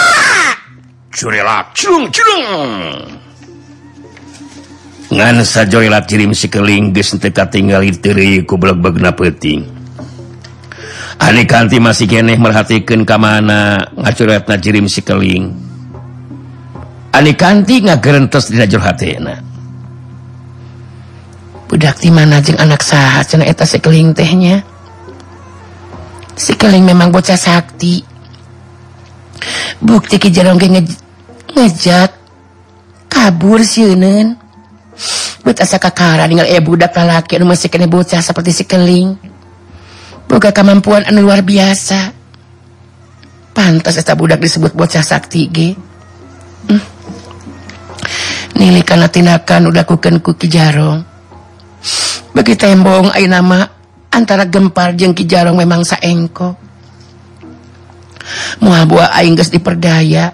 Curilak, 1.11 1.75
curung, 1.77 2.11
curung. 2.11 2.51
Ngan 5.11 5.43
sajoy 5.43 5.91
lap 5.91 6.07
cirim 6.07 6.31
si 6.31 6.47
keling 6.47 6.95
geus 6.95 7.11
teu 7.19 7.35
katinggali 7.35 7.91
teureui 7.99 8.47
ku 8.47 8.55
beleg-belegna 8.55 9.11
peuting. 9.11 9.80
Ani 11.21 11.45
kanti 11.45 11.77
masih 11.77 12.09
keneh 12.09 12.33
merhatikan 12.41 13.05
ke 13.05 13.15
mana 13.21 13.77
ngacuretna 13.93 14.57
jirim 14.57 14.89
sikeling. 14.89 15.53
Ani 17.13 17.37
kanti 17.37 17.85
ngagerentes 17.85 18.49
dina 18.49 18.65
dajur 18.65 18.81
hatena. 18.81 19.37
Budak 21.69 22.01
ti 22.01 22.09
mana 22.09 22.41
jeung 22.41 22.57
anak 22.57 22.81
saha 22.81 23.21
cenah 23.21 23.45
eta 23.45 23.69
sikeling 23.69 24.17
tehnya. 24.17 24.65
Sikeling 26.33 26.89
memang 26.89 27.13
bocah 27.13 27.37
sakti. 27.37 28.01
Bukti 29.77 30.17
ki 30.17 30.33
jarong 30.33 30.57
ge 30.57 30.67
kabur 33.05 33.61
sieun. 33.61 34.33
Buat 35.45 35.61
asa 35.61 35.77
kakara 35.77 36.25
ningal 36.25 36.49
eh 36.49 36.57
budak 36.57 36.97
lalaki 36.97 37.37
anu 37.37 37.45
masih 37.53 37.69
keneh 37.69 37.85
bocah 37.85 38.25
seperti 38.25 38.65
sikeling. 38.65 39.30
boga 40.31 40.55
kemampuan 40.55 41.03
anu 41.03 41.27
luar 41.27 41.43
biasa. 41.43 42.15
Pantas 43.51 43.99
eta 43.99 44.15
budak 44.15 44.39
disebut 44.39 44.71
bocah 44.71 45.03
sakti 45.03 45.51
ge 45.51 45.75
hmm. 46.71 46.83
nilai 48.55 48.79
karena 48.87 49.11
tindakan 49.11 49.67
udah 49.67 49.83
kuken 49.83 50.23
ku 50.23 50.31
jarong. 50.39 51.03
Bagi 52.31 52.55
tembong 52.55 53.11
ay 53.11 53.27
nama 53.27 53.67
antara 54.07 54.47
gempar 54.47 54.95
jeng 54.95 55.11
kijarong 55.11 55.59
memang 55.59 55.83
saengko. 55.83 56.55
Muha 58.63 58.87
buah 58.87 59.11
aing 59.19 59.35
geus 59.35 59.51
diperdaya. 59.51 60.31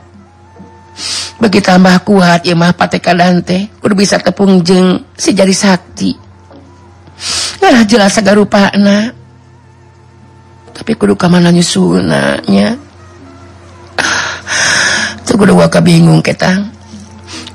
Bagi 1.42 1.62
tambah 1.62 1.98
kuat 2.06 2.46
ya 2.46 2.54
mah 2.54 2.74
pateka 2.78 3.18
dante 3.18 3.70
kudu 3.82 3.98
bisa 3.98 4.22
tepung 4.22 4.62
jeng 4.62 5.10
si 5.18 5.34
jari 5.34 5.58
sakti. 5.58 6.14
Ngalah 7.66 7.82
jelas 7.90 8.14
sagarupana. 8.14 9.26
tapi 10.78 10.94
kudu 10.94 11.18
kamana 11.18 11.50
nyusunanya? 11.50 12.78
Tuh 15.26 15.36
kudu 15.36 15.58
waka 15.58 15.82
bingung 15.82 16.22
ketang 16.22 16.70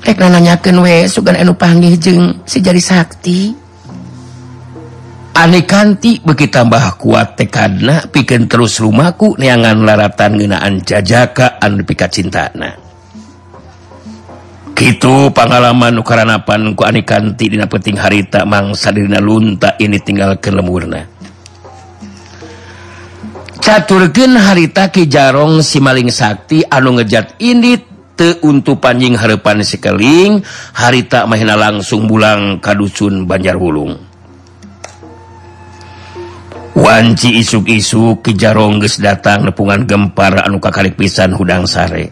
nanyaken 0.02 0.82
we 0.82 1.06
sugan 1.06 1.38
enu 1.38 1.54
panggih 1.54 1.94
jeng 1.96 2.42
si 2.42 2.58
jari 2.58 2.82
sakti. 2.82 3.54
Aneh 5.32 5.64
kanti 5.64 6.20
beki 6.20 6.52
tambah 6.52 7.00
kuat 7.00 7.40
tekadna 7.40 8.04
pikeun 8.12 8.50
terus 8.50 8.76
rumahku 8.82 9.40
neangan 9.40 9.80
laratan 9.80 10.36
ngeunaan 10.36 10.84
jajaka 10.84 11.56
anu 11.56 11.88
pika 11.88 12.04
cintana 12.04 12.82
gitu 14.82 15.30
pengalaman 15.30 15.94
ukaranapan 16.02 16.74
ku 16.74 16.82
aneh 16.82 17.06
kanti 17.06 17.54
dina 17.54 17.70
penting 17.70 17.94
harita 17.94 18.42
mangsa 18.42 18.90
dina 18.90 19.22
lunta 19.22 19.78
ini 19.78 19.94
tinggal 20.02 20.34
ke 20.42 20.50
lemurna. 20.50 21.11
caturgen 23.62 24.34
harita 24.34 24.90
Ki 24.90 25.06
Jarong 25.06 25.62
si 25.62 25.78
maling 25.78 26.10
Sakti 26.10 26.66
anu 26.66 26.98
ngejat 26.98 27.38
ini 27.38 27.78
teuntu 28.18 28.76
panjing 28.76 29.14
harepan 29.14 29.62
sekeling 29.62 30.42
harita 30.74 31.24
mahina 31.30 31.54
langsung 31.54 32.10
bulang 32.10 32.58
kaducun 32.58 33.24
Banjar 33.24 33.54
Hulung 33.54 33.94
Wanci 36.74 37.38
isuk-isuk 37.38 38.26
Ki 38.26 38.34
Jarong 38.34 38.82
geus 38.82 38.98
datang 38.98 39.46
nepungan 39.46 39.86
gempar 39.86 40.42
anu 40.42 40.56
kakalik 40.56 40.96
pisan 40.96 41.36
hudang 41.36 41.68
sare. 41.68 42.08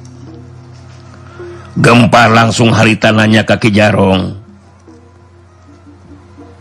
Gempar 1.80 2.28
langsung 2.28 2.68
harita 2.68 3.08
nanya 3.08 3.42
ka 3.48 3.56
Ki 3.56 3.72
Jarong 3.72 4.36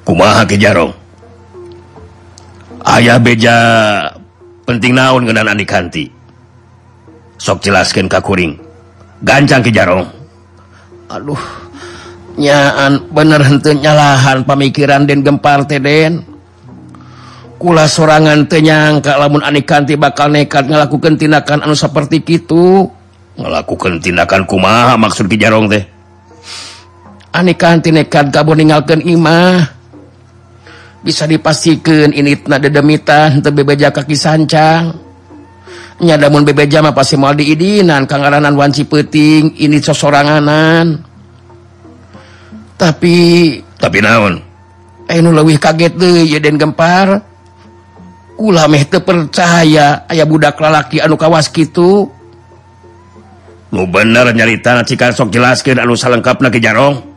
Kumaha 0.08 0.48
Ki 0.48 0.55
Jarong? 0.55 0.96
Ayah 2.88 3.19
beja 3.19 3.55
penting 4.70 4.94
naon 4.94 5.26
ngenan 5.26 5.50
Andi 5.50 5.66
kanti. 5.66 6.06
Sok 7.42 7.66
jelaskan 7.66 8.06
kakuring 8.06 8.54
gancang 9.26 9.66
ke 9.66 9.74
jarong. 9.74 10.06
Aduh 11.10 11.42
nyaan 12.38 13.10
bener 13.10 13.42
hente 13.42 13.74
nyalahan 13.74 14.46
pemikiran 14.46 15.04
den 15.04 15.26
gempar 15.26 15.68
teden 15.68 16.24
kula 17.60 17.90
sorangan 17.90 18.46
tenyangka 18.46 19.18
lamun 19.18 19.42
Andi 19.42 19.66
kanti 19.66 19.98
bakal 19.98 20.30
nekat 20.30 20.70
ngelakukan 20.70 21.18
tindakan 21.18 21.66
anu 21.66 21.74
seperti 21.74 22.22
itu 22.22 22.86
ngelakukan 23.42 23.98
tindakan 23.98 24.46
kumaha 24.46 24.94
maksud 25.02 25.26
ki 25.26 25.42
jarong 25.42 25.66
teh? 25.66 25.82
Andi 27.34 27.58
kanti 27.58 27.90
nekat 27.90 28.30
kabur 28.30 28.54
ninggalkan 28.54 29.02
imah. 29.02 29.78
bisa 31.00 31.24
dipastikan 31.24 32.12
ini 32.12 32.36
dedemitan 32.44 33.40
untuk 33.40 33.64
bebeja 33.64 33.92
kaki 33.92 34.16
sancang 34.16 35.09
nyadamun 36.00 36.48
bebeja 36.48 36.79
mah 36.79 36.96
pasti 36.96 37.20
mal 37.20 37.35
diidinan 37.35 38.07
kangaranan 38.07 38.55
wanci 38.55 38.88
peting 38.88 39.59
ini 39.59 39.77
sosoranganan. 39.83 41.03
Tapi 42.79 43.16
tapi 43.75 43.98
naon? 44.00 44.40
eh 45.09 45.20
nu 45.20 45.35
leuwih 45.35 45.59
kaget 45.59 46.00
deh 46.00 46.24
ya 46.24 46.40
den 46.40 46.55
gempar. 46.55 47.20
Ulah 48.40 48.72
meh 48.72 48.88
teu 48.88 49.03
percaya 49.03 50.07
aya 50.07 50.24
budak 50.24 50.55
lalaki 50.64 51.03
anu 51.03 51.20
kawas 51.20 51.51
kitu. 51.51 52.07
Nu 53.70 53.83
bener 53.92 54.31
nyarita 54.31 54.79
cika 54.88 55.12
sok 55.12 55.35
jelaskeun 55.35 55.75
anu 55.75 56.00
salengkapna 56.00 56.48
ke 56.48 56.64
jarong 56.64 57.08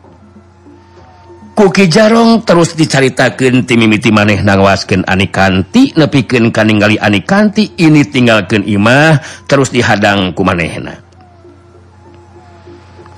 Kuki 1.52 1.84
Jarong 1.84 2.48
terus 2.48 2.72
dicaritakan 2.72 3.68
timimiti 3.68 4.08
maneh 4.08 4.40
nangwasken 4.40 5.04
Anikanti 5.04 5.92
nepiken 5.92 6.48
kaninggali 6.48 6.96
Anikanti 6.96 7.76
ini 7.76 8.08
tinggalkan 8.08 8.64
Imah 8.64 9.20
terus 9.44 9.68
dihadang 9.68 10.32
ku 10.32 10.48
manehna. 10.48 10.96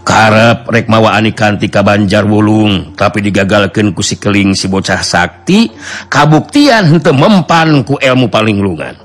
Karep 0.03 0.67
rek 0.67 0.91
mawa 0.91 1.15
Anikanti 1.15 1.71
ka 1.71 1.87
Banjar 1.87 2.27
Wulung 2.27 2.99
tapi 2.99 3.23
digagalkan 3.23 3.95
ku 3.95 4.03
si 4.03 4.19
keling 4.19 4.59
si 4.59 4.67
bocah 4.67 4.99
sakti 5.01 5.71
kabuktian 6.11 6.91
henteu 6.91 7.15
mempan 7.15 7.87
ku 7.87 8.03
ilmu 8.03 8.27
palinglungan. 8.27 8.99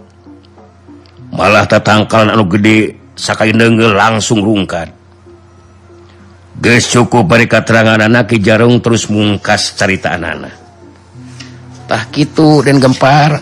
Malah 1.37 1.69
tatangkalan 1.69 2.33
anu 2.33 2.49
gede 2.49 2.99
Sakai 3.19 3.51
denggel 3.51 3.99
langsung 3.99 4.39
rungkat. 4.39 4.98
cukup 6.59 7.23
beri 7.23 7.47
terangan 7.47 8.03
anak 8.03 8.35
jarung 8.43 8.83
terus 8.83 9.07
mungkas 9.07 9.79
cerita 9.79 10.19
anaktah 10.19 12.03
gitu 12.11 12.59
dan 12.59 12.83
gempar. 12.83 13.39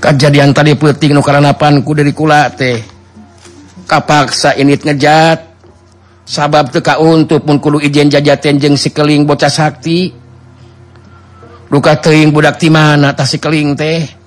Kejadian 0.00 0.56
tadi 0.56 0.76
puting 0.76 1.12
nukaranapanku 1.12 1.92
dari 1.92 2.12
kula 2.12 2.48
teh. 2.52 2.80
Kapaksa 3.84 4.56
ini 4.56 4.76
ngejat. 4.76 5.52
Sabab 6.24 6.70
teka 6.70 7.02
untuk 7.02 7.42
pun 7.42 7.58
kudu 7.58 7.82
ijen 7.82 8.06
jajaten 8.06 8.56
jeng 8.56 8.78
sikeling 8.78 9.26
bocah 9.26 9.50
sakti. 9.50 10.14
Luka 11.68 11.98
teing 11.98 12.30
budak 12.30 12.56
ti 12.56 12.70
mana 12.70 13.12
tas 13.12 13.34
sikeling 13.34 13.74
teh. 13.74 14.19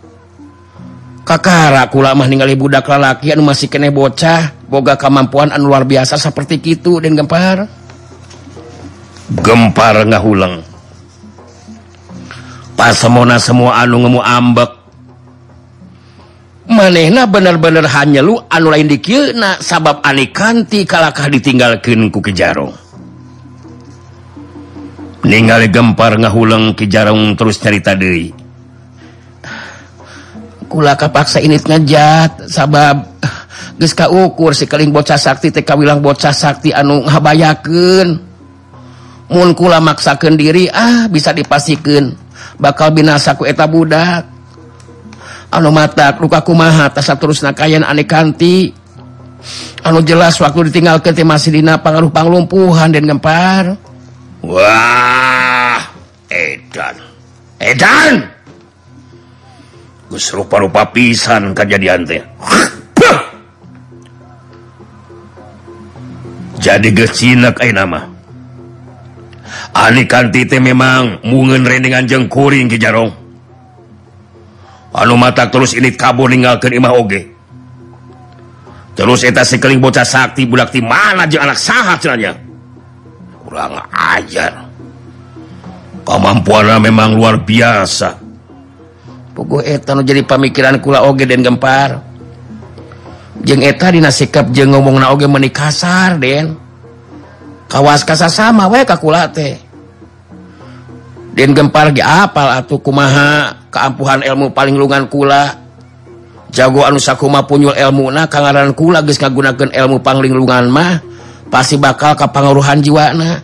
kakara 1.24 1.88
kulamah 1.88 2.28
ningali 2.28 2.56
budak 2.56 2.88
lalaki 2.88 3.32
anu 3.32 3.44
masih 3.48 3.72
kene 3.72 3.90
bocah. 3.90 4.54
Boga 4.68 5.00
kemampuan 5.00 5.52
anu 5.52 5.72
luar 5.72 5.88
biasa 5.88 6.20
seperti 6.20 6.60
itu 6.62 7.00
dan 7.00 7.18
gempar. 7.18 7.68
Gempar 9.44 10.04
nggak 10.06 10.24
pas 12.74 12.94
semona 12.94 13.40
semua 13.40 13.80
anu 13.80 14.04
ngemu 14.04 14.22
ambek. 14.22 14.72
Manehna 16.64 17.28
bener-bener 17.28 17.84
hanya 17.92 18.24
lu 18.24 18.40
anu 18.48 18.72
lain 18.72 18.88
dikil 18.88 19.36
sabab 19.36 19.60
sabab 19.60 19.98
anikanti 20.04 20.88
kalakah 20.88 21.28
ditinggalkan 21.28 22.08
ku 22.08 22.24
kejarong 22.24 22.72
ningali 25.24 25.72
gempar 25.72 26.20
ngahuleng 26.20 26.76
kejarong 26.76 27.36
terus 27.40 27.58
cerita 27.60 27.96
deui. 27.96 28.43
kula 30.74 30.98
kapaksa 30.98 31.38
ini 31.38 31.62
ngejat 31.62 32.50
sabab 32.50 33.06
geus 33.78 33.94
kaukur 33.94 34.58
si 34.58 34.66
keling 34.66 34.90
bocah 34.90 35.22
sakti 35.22 35.54
teh 35.54 35.62
kawilang 35.62 36.02
bocah 36.02 36.34
sakti 36.34 36.74
anu 36.74 37.06
ngabayakeun 37.06 38.34
mun 39.30 39.50
kula 39.54 39.78
maksakeun 39.82 40.34
diri 40.34 40.70
ah 40.74 41.06
bisa 41.10 41.34
dipasikeun. 41.34 42.14
Bakal 42.58 42.94
binasa 42.94 43.34
ku 43.34 43.46
eta 43.50 43.66
budak. 43.66 44.30
Anu 45.54 45.70
mata 45.70 46.14
luka 46.18 46.42
kumaha 46.42 46.90
tasa 46.90 47.14
terus 47.18 47.46
nakayan 47.46 47.86
aneh 47.86 48.06
kanti. 48.06 48.74
Anu 49.86 50.02
jelas 50.02 50.40
waktu 50.40 50.72
ditinggal 50.72 51.04
ke 51.04 51.12
masih 51.22 51.60
dina 51.60 51.76
pangaruh 51.76 52.08
panglumpuhan 52.08 52.96
dan 52.96 53.04
gempar 53.04 53.76
wah 54.44 55.80
edan. 56.32 56.96
Edan! 57.60 58.33
rupa-rupa 60.34 60.89
pisan 60.93 61.54
kejadian 61.56 62.06
teh. 62.06 62.23
Jadi 66.63 66.95
gecinak 66.95 67.60
ay 67.60 67.76
nama 67.76 68.13
Ani 69.73 70.06
kanti 70.06 70.45
teh 70.45 70.62
memang 70.62 71.19
mungen 71.26 71.65
rendengan 71.65 72.06
jeng 72.06 72.26
kuring 72.30 72.69
ke 72.69 72.78
jarong. 72.78 73.10
Anu 74.93 75.17
mata 75.17 75.49
terus 75.49 75.73
ini 75.73 75.91
kabur 75.97 76.30
ninggalkeun 76.30 76.78
imah 76.78 76.93
oge. 76.93 77.21
Terus 78.93 79.26
eta 79.26 79.41
sekeling 79.41 79.82
bocah 79.82 80.06
sakti 80.06 80.45
budak 80.45 80.69
ti 80.69 80.80
mana 80.80 81.26
jeng 81.26 81.49
anak 81.49 81.58
sahat 81.58 81.97
cenanya 81.97 82.38
kurang 83.43 83.76
ajar. 83.91 84.69
Kemampuannya 86.06 86.78
memang 86.89 87.17
luar 87.17 87.41
biasa. 87.41 88.23
Etan 89.65 90.06
jadi 90.06 90.22
pamikiran 90.22 90.78
kula 90.78 91.02
oge 91.10 91.26
dan 91.26 91.41
gempar. 91.41 92.06
Jeng 93.41 93.65
eta 93.65 93.89
dina 93.89 94.13
sikap 94.13 94.54
jeng 94.54 94.72
ngomong 94.72 95.02
na 95.02 95.10
oge 95.10 95.26
meni 95.26 95.50
kasar 95.50 96.22
den. 96.22 96.54
Kawas 97.65 98.06
kasar 98.06 98.30
sama 98.30 98.69
we 98.69 98.86
kakula 98.86 99.26
teh. 99.34 99.58
Den 101.34 101.58
gempar 101.58 101.89
ge 101.89 102.06
apal 102.06 102.62
atuh 102.62 102.78
kumaha 102.78 103.58
keampuhan 103.74 104.22
ilmu 104.22 104.54
paling 104.54 104.78
lungan 104.78 105.10
kula. 105.10 105.65
Jago 106.54 106.86
anu 106.86 107.02
sakuma 107.02 107.50
punyul 107.50 107.74
ilmu 107.74 108.13
na 108.13 108.30
kangaran 108.30 108.78
kula 108.78 109.02
geus 109.02 109.17
ngagunakeun 109.17 109.74
ilmu 109.74 110.06
paling 110.06 110.30
lungan 110.30 110.69
mah 110.69 111.02
pasti 111.50 111.82
bakal 111.82 112.13
kapangaruhan 112.13 112.86
jiwana. 112.86 113.41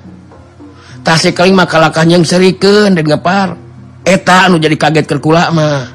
Tasik 1.01 1.33
keling 1.33 1.57
maka 1.57 1.81
lakahnya 1.81 2.21
yang 2.21 2.27
serikeun 2.29 2.93
den 2.93 3.09
gempar. 3.09 3.57
eta 4.05 4.47
anu 4.47 4.61
jadi 4.61 4.75
kaget 4.75 5.05
terkula 5.07 5.49
mah. 5.51 5.87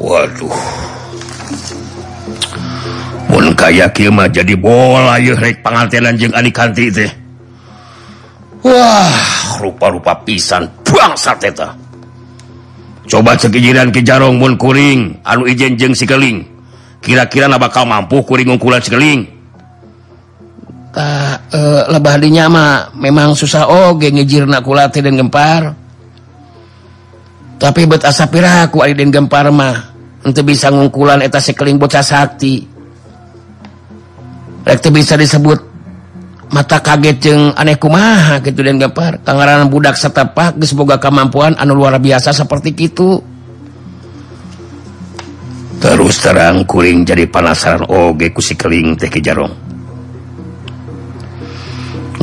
Waduh. 0.00 0.58
Pun 3.30 3.44
kayak 3.56 3.98
mah 4.10 4.28
jadi 4.30 4.54
bola 4.58 5.18
jeung 5.18 5.38
jeng 6.18 6.32
kanti 6.52 6.84
teh. 6.90 7.10
Wah 8.64 9.12
rupa-rupa 9.60 10.16
pisan 10.24 10.64
bangsa 10.82 11.36
teta 11.36 11.84
coba 13.04 13.36
sekijiran 13.36 13.92
ke 13.92 14.00
jarong 14.00 14.40
mun 14.40 14.56
kuring 14.56 15.20
anu 15.24 15.44
ijen 15.44 15.76
jeng 15.76 15.92
sikeling. 15.92 16.44
Kira-kira 17.04 17.44
na 17.52 17.60
bakal 17.60 17.84
mampu 17.84 18.24
kuring 18.24 18.48
ungkulan 18.48 18.80
sikeling? 18.80 19.28
Tak 20.94 21.52
e, 21.52 21.58
eh, 21.58 21.82
lebah 21.92 22.16
dinyama 22.16 22.96
memang 22.96 23.36
susah 23.36 23.68
oge 23.68 24.08
ngijirna 24.08 24.64
kula 24.64 24.88
teh 24.88 25.04
dan 25.04 25.20
gempar. 25.20 25.83
tapi 27.58 27.86
bet 27.86 28.04
asapiraku 28.04 28.82
Aiden 28.82 29.14
Gemparma 29.14 29.72
untuk 30.24 30.48
bisa 30.48 30.72
ngungkulan 30.72 31.20
eta 31.20 31.38
sekeling 31.38 31.76
bocah 31.76 32.04
sakti. 32.04 32.64
Rekte 34.64 34.88
bisa 34.88 35.14
disebut 35.20 35.60
mata 36.54 36.80
kaget 36.80 37.16
jeng 37.20 37.42
aneh 37.58 37.76
kumaha 37.76 38.38
gitu 38.40 38.62
dan 38.62 38.78
gempar 38.78 39.20
kangaran 39.26 39.66
budak 39.68 39.98
setapak 39.98 40.54
geus 40.54 40.70
boga 40.70 41.02
kemampuan 41.02 41.58
anu 41.58 41.74
luar 41.74 41.98
biasa 41.98 42.30
seperti 42.30 42.70
itu 42.78 43.18
terus 45.82 46.16
terang 46.22 46.64
kuring 46.64 47.04
jadi 47.04 47.28
penasaran 47.28 47.84
oge 47.90 48.32
ku 48.32 48.40
si 48.40 48.56
keling 48.56 48.96
teh 48.96 49.12
jarong. 49.20 49.52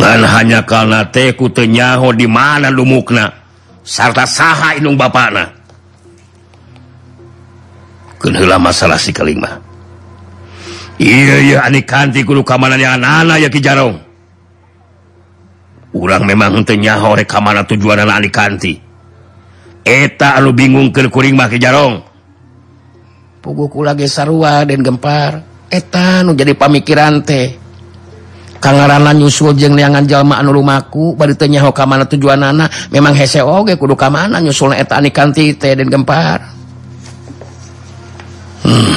Ngan 0.01 0.21
hanya 0.25 0.65
karena 0.65 1.05
teh 1.13 1.37
ku 1.37 1.53
tenyaho 1.53 2.09
di 2.09 2.25
mana 2.25 2.73
lumukna. 2.73 3.40
sarta 3.81 4.25
saha 4.25 4.77
Inung 4.77 4.97
heula 8.37 8.61
masalah 8.61 9.01
si 9.01 9.09
kelima. 9.09 9.57
Jarong. 13.61 13.95
Urang 15.91 16.23
memang 16.23 16.55
henteu 16.55 16.79
nyaho 16.79 17.19
rek 17.19 17.27
ka 17.27 17.41
kamana 17.41 17.67
tujuanna 17.67 18.07
ani 18.07 18.29
kanti. 18.31 18.73
Eta 19.83 20.39
anu 20.39 20.53
bingung 20.53 20.93
kuring 20.93 21.11
kuring 21.11 21.35
Ki 21.35 21.59
jarong. 21.59 21.99
Puguh 23.41 23.67
kula 23.67 23.97
ge 23.97 24.07
sarua 24.07 24.63
den 24.63 24.85
gempar. 24.85 25.41
Eta 25.67 26.21
nu 26.23 26.37
jadi 26.37 26.53
pamikiran 26.55 27.25
teh. 27.25 27.60
Kangaranan 28.61 29.17
nyusul 29.17 29.57
jeung 29.57 29.73
neangan 29.73 30.05
jalma 30.05 30.37
anu 30.37 30.53
lumaku 30.53 31.17
bari 31.17 31.33
teu 31.33 31.49
nyaho 31.49 31.73
ka 31.73 31.89
mana 31.89 32.05
tujuanna 32.05 32.69
memang 32.93 33.17
hese 33.17 33.41
oge 33.41 33.73
kudu 33.73 33.97
ka 33.97 34.05
mana 34.13 34.37
nyusulna 34.37 34.77
eta 34.77 35.01
anikanti 35.01 35.57
teh 35.57 35.73
den 35.73 35.89
gempar. 35.89 36.37
Hmm. 38.61 38.93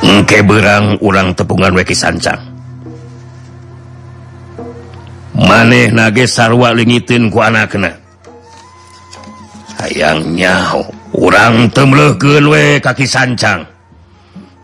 engke 0.00 0.40
berang 0.40 0.96
urang 1.04 1.36
tepungan 1.36 1.76
weki 1.76 1.92
sancang 1.92 2.40
maneh 5.36 5.92
nage 5.92 6.24
sarwa 6.24 6.72
lingitin 6.72 7.28
ku 7.28 7.44
anakna. 7.44 7.92
Hayang 9.76 10.36
nyaho 10.36 10.88
urang 11.20 11.68
temleukeun 11.68 12.48
we 12.48 12.80
kaki 12.80 13.04
sancang 13.04 13.68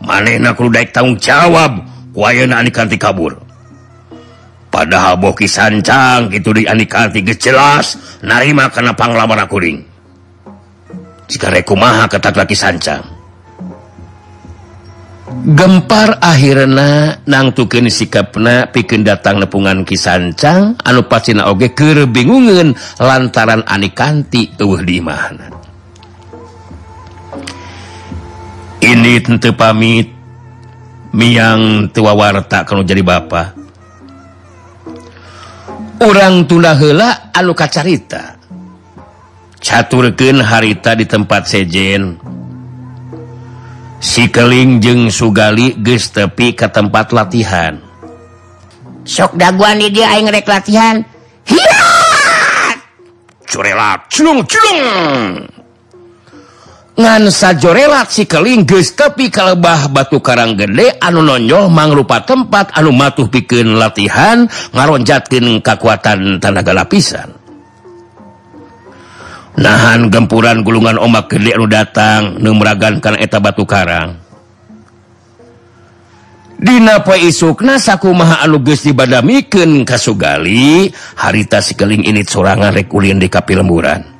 manehnaik 0.03 0.91
tanggung 0.93 1.17
jawab. 1.21 1.83
Kanti 2.73 2.97
kabur. 2.97 3.37
Padahal 4.73 5.21
boki 5.21 5.45
sancang 5.45 6.33
itu 6.33 6.53
geus 6.53 7.39
jelas 7.41 7.87
narima 8.21 8.69
karena 8.73 8.93
panglamar 8.93 9.45
kuring 9.49 9.85
jika 11.29 11.49
rekumaha 11.49 12.07
ketak 12.09 12.37
lagi 12.37 12.57
sancang. 12.57 13.03
Gempar 15.47 16.23
akhirnya 16.23 17.23
nangtukin 17.27 17.91
sikapna 17.91 18.71
pikin 18.71 19.03
datang 19.03 19.43
nepungan 19.43 19.83
kisancang 19.83 20.79
anu 20.87 21.07
pacina 21.07 21.51
oge 21.51 21.75
kerbingungan 21.75 22.75
lantaran 22.99 23.63
anikanti 23.67 24.55
tuh 24.55 24.83
di 24.83 24.99
mana 25.03 25.66
ini 28.81 29.21
tentu 29.23 29.53
pamit. 29.57 30.13
Miang 31.17 31.89
tuawarta 31.97 32.69
kalau 32.69 32.85
jadi 32.85 33.01
Bapak 33.01 33.57
orang 36.03 36.45
tunahla 36.45 37.33
aluka 37.33 37.73
carita 37.73 38.37
caturken 39.67 40.39
harita 40.45 40.95
di 40.95 41.09
tempat 41.09 41.49
sejen. 41.51 42.21
Sikeling 43.97 44.79
jeng 44.79 45.09
Sugali 45.11 45.75
geus 45.83 46.13
tepi 46.13 46.55
ke 46.55 46.69
tempat 46.71 47.11
latihan. 47.11 47.81
Sok 49.03 49.35
daguan 49.35 49.81
di 49.81 49.89
dia 49.91 50.15
aing 50.15 50.31
rek 50.31 50.47
latihan. 50.47 51.01
Hirat! 51.49 52.79
Curelat, 53.49 54.01
culung, 54.13 54.45
culung! 54.45 55.56
ngansa 56.97 57.53
jorelat 57.61 58.09
sikeling 58.09 58.65
geus 58.65 58.97
tepi 58.97 59.29
kalebah 59.29 59.93
batu 59.93 60.17
karang 60.17 60.57
gede 60.57 60.97
anu 60.97 61.21
nonjol 61.21 61.69
mangrupa 61.69 62.25
tempat 62.25 62.73
anu 62.73 62.89
matuh 62.89 63.29
pikeun 63.29 63.77
latihan 63.77 64.49
ngaronjatkeun 64.73 65.61
kekuatan 65.61 66.41
tenaga 66.41 66.73
lapisan 66.73 67.37
nahan 69.61 70.09
gempuran 70.09 70.65
gulungan 70.65 70.97
ombak 70.97 71.37
gede 71.37 71.53
anu 71.53 71.69
datang 71.69 72.41
numragan 72.41 72.97
kana 73.05 73.21
eta 73.21 73.39
batu 73.45 73.69
karang 73.69 74.17
Dina 76.57 77.05
poe 77.05 77.21
isukna 77.21 77.77
sakumaha 77.77 78.41
anu 78.41 78.65
geus 78.65 78.81
dibadamikeun 78.81 79.85
ka 79.85 80.01
Sugali, 80.01 80.89
harita 81.21 81.61
sikeling 81.61 82.09
init 82.09 82.33
sorangan 82.33 82.73
rek 82.73 82.89
ulin 82.97 83.21
di 83.21 83.29
kapilemburan. 83.29 84.01
lemburan 84.01 84.16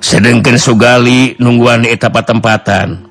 sedangkan 0.00 0.56
Sugali 0.60 1.36
nungguan 1.40 1.84
etapa-tempatan 1.88 3.06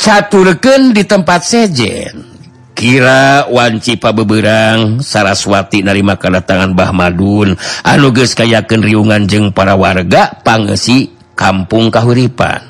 satu 0.00 0.48
di 0.96 1.04
tempat 1.04 1.44
sejen. 1.44 2.24
Kira 2.72 3.44
wanci 3.52 4.00
pabeberang 4.00 5.04
Saraswati 5.04 5.84
narima 5.84 6.16
kedatangan 6.16 6.72
Bah 6.72 6.88
Madun. 6.96 7.52
Anuges 7.84 8.32
kayakeun 8.32 8.80
riungan 8.80 9.28
jeng 9.28 9.52
para 9.52 9.76
warga 9.76 10.32
pangesi 10.40 11.12
kampung 11.36 11.92
Kahuripan. 11.92 12.64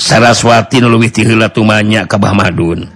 Saraswati 0.00 0.80
nuluwih 0.80 1.12
tihila 1.12 1.52
tumanya 1.52 2.08
ke 2.08 2.16
Bah 2.16 2.32
Madun. 2.32 2.88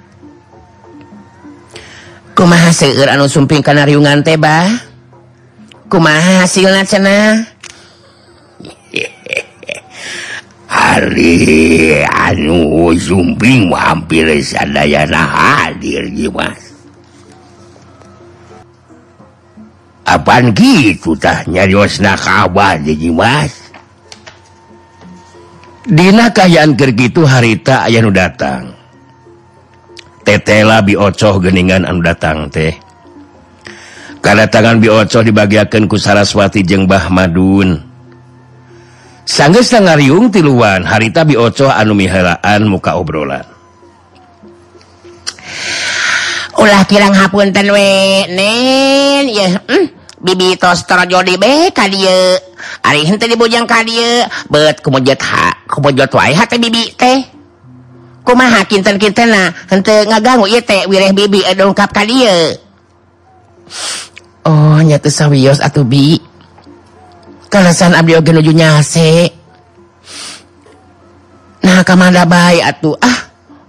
Kumaha 2.33 2.73
seueur 2.73 3.13
anu 3.13 3.29
sumping 3.29 3.61
kana 3.61 3.85
riungan 3.85 4.25
teh 4.25 4.41
Bah? 4.41 4.90
kumaha 5.91 6.47
hasilnya 6.47 6.87
cenah 6.87 7.45
Ali 10.71 11.99
anu 12.07 12.95
zumbing 12.95 13.75
hampir 13.75 14.39
sadayana 14.39 15.27
hadir 15.27 16.07
jimas 16.15 16.71
Apaan 20.07 20.55
gitu 20.55 21.19
tah 21.19 21.43
nyariosna 21.51 22.15
kabar 22.15 22.79
di 22.79 22.95
jimas 22.95 23.71
Dina 25.91 26.31
kayaan 26.31 26.79
kitu 26.79 27.27
harita 27.27 27.89
ayah 27.91 28.05
nu 28.05 28.15
datang. 28.15 28.71
Tetela 30.23 30.85
biocoh 30.87 31.43
geningan 31.43 31.83
anu 31.83 31.99
datang 32.05 32.47
teh. 32.47 32.77
karena 34.21 34.45
tangan 34.47 34.79
bioco 34.79 35.25
dibagiakan 35.25 35.89
ku 35.89 35.97
Saraswati 35.97 36.61
jeung 36.61 36.85
Bah 36.85 37.09
Madun. 37.09 37.81
Sangges 39.25 39.73
ngaryung 39.73 40.29
tiluan 40.29 40.85
harita 40.85 41.25
biocoh 41.25 41.73
anu 41.73 41.97
mihelaan 41.97 42.69
muka 42.69 42.97
obrolan. 43.01 43.45
Ulah 46.61 46.85
kirang 46.85 47.17
hapunten 47.17 47.73
we 47.73 47.89
nen 48.29 49.25
ya 49.33 49.49
hmm, 49.65 49.87
bibi 50.21 50.61
toster 50.61 51.09
jodi 51.09 51.41
be 51.41 51.73
ka 51.73 51.89
dieu 51.89 52.37
ari 52.85 53.09
henteu 53.09 53.33
dibujang 53.33 53.65
ka 53.65 53.81
dieu 53.81 54.29
beut 54.53 54.77
kumujot 54.85 55.17
ha 55.25 55.57
kumujot 55.65 56.13
wae 56.13 56.37
ha 56.37 56.45
teh 56.45 56.61
bibi 56.61 56.93
teh. 57.01 57.25
Kumaha 58.21 58.69
kinten-kintenna 58.69 59.73
henteu 59.73 60.05
ngaganggu 60.05 60.45
ieu 60.53 60.61
teh 60.61 60.85
wireh 60.85 61.17
bibi 61.17 61.41
dongkap 61.57 61.89
ka 61.89 62.05
dieu 62.05 62.61
Ohnya 64.45 64.97
sawwios 65.03 65.61
atau 65.61 65.85
bi. 65.85 66.17
Kalasan 67.51 67.99
Abdijunya 67.99 68.79
nah 71.61 71.85
kamada 71.85 72.25
bae 72.25 72.65
atuh. 72.65 72.97
Ah 73.05 73.19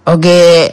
oge 0.08 0.72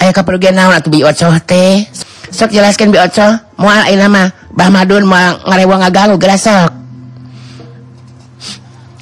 aya 0.00 0.10
kepergian 0.10 0.58
naon 0.58 0.74
atuh 0.74 0.90
bioco 0.90 1.30
teh? 1.46 1.86
Sok 2.34 2.50
jelaskan 2.50 2.90
bioco 2.90 3.38
moal 3.60 3.86
ayeuna 3.86 4.10
mah 4.10 4.28
Bah 4.54 4.70
Madun 4.70 5.06
moal 5.06 5.38
ngarewa 5.46 5.86
ngagalu 5.86 6.14
gerasok 6.18 6.70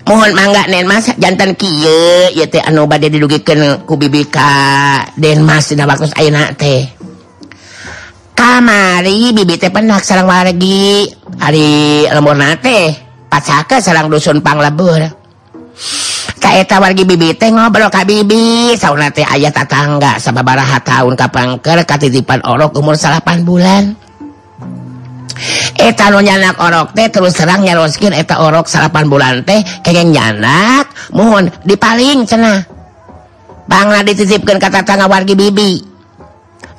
mohon 0.03 0.35
mangga 0.37 0.69
nen 0.69 0.85
mas 0.85 1.09
jantan 1.17 1.57
kieu 1.57 2.29
ieu 2.35 2.47
teh 2.51 2.61
anu 2.61 2.85
bade 2.85 3.09
didugikeun 3.09 3.87
ku 3.89 3.97
bibi 3.97 4.29
ka 4.29 4.51
Denmas 5.17 5.73
dina 5.73 5.89
waktu 5.89 6.13
ayeuna 6.13 6.53
teh. 6.53 6.91
kamari 8.43 9.31
bibit 9.31 9.63
penak 9.71 10.03
sarang 10.03 10.27
wargi. 10.27 11.07
Hari 11.39 12.11
lemonate 12.11 12.99
pasaka 13.31 13.79
sarang 13.79 14.11
dusun 14.11 14.43
panglebur. 14.43 14.99
Kaeta 16.43 16.83
wargi 16.83 17.07
teh 17.39 17.51
ngobrol 17.55 17.87
ka 17.87 18.03
bibi 18.03 18.75
sauna 18.75 19.15
teh 19.15 19.23
aya 19.23 19.55
tatangga 19.55 20.19
sababaraha 20.19 20.83
tahun 20.83 21.15
kapangker 21.15 21.87
katitipan 21.87 22.43
orok 22.43 22.83
umur 22.83 22.99
salapan 22.99 23.47
bulan. 23.47 23.95
Eta 25.79 26.11
nu 26.11 26.19
nyanak 26.19 26.59
orok 26.59 26.99
teh 26.99 27.07
terus 27.15 27.39
serang 27.39 27.63
nyaroskin 27.63 28.11
eta 28.11 28.43
orok 28.43 28.67
salapan 28.67 29.07
bulan 29.07 29.47
teh 29.47 29.63
kengeng 29.87 30.11
nyanak 30.11 30.91
mohon 31.15 31.47
dipaling 31.63 32.27
cenah. 32.27 32.67
Bangla 33.71 34.03
dititipkan 34.03 34.59
kata 34.59 34.83
tangga 34.83 35.07
wargi 35.07 35.39
bibi. 35.39 35.92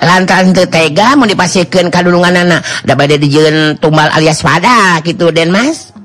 lantaran 0.04 0.52
tetega 0.52 1.16
mau 1.16 1.26
dipasikan 1.26 1.88
kadulungan 1.88 2.44
anak 2.44 2.62
ada 2.84 2.94
bade 2.94 3.16
dijen 3.18 3.80
tumbal 3.80 4.12
alias 4.12 4.44
pada 4.44 5.00
gitu 5.02 5.32
den 5.32 5.50
mas. 5.50 5.96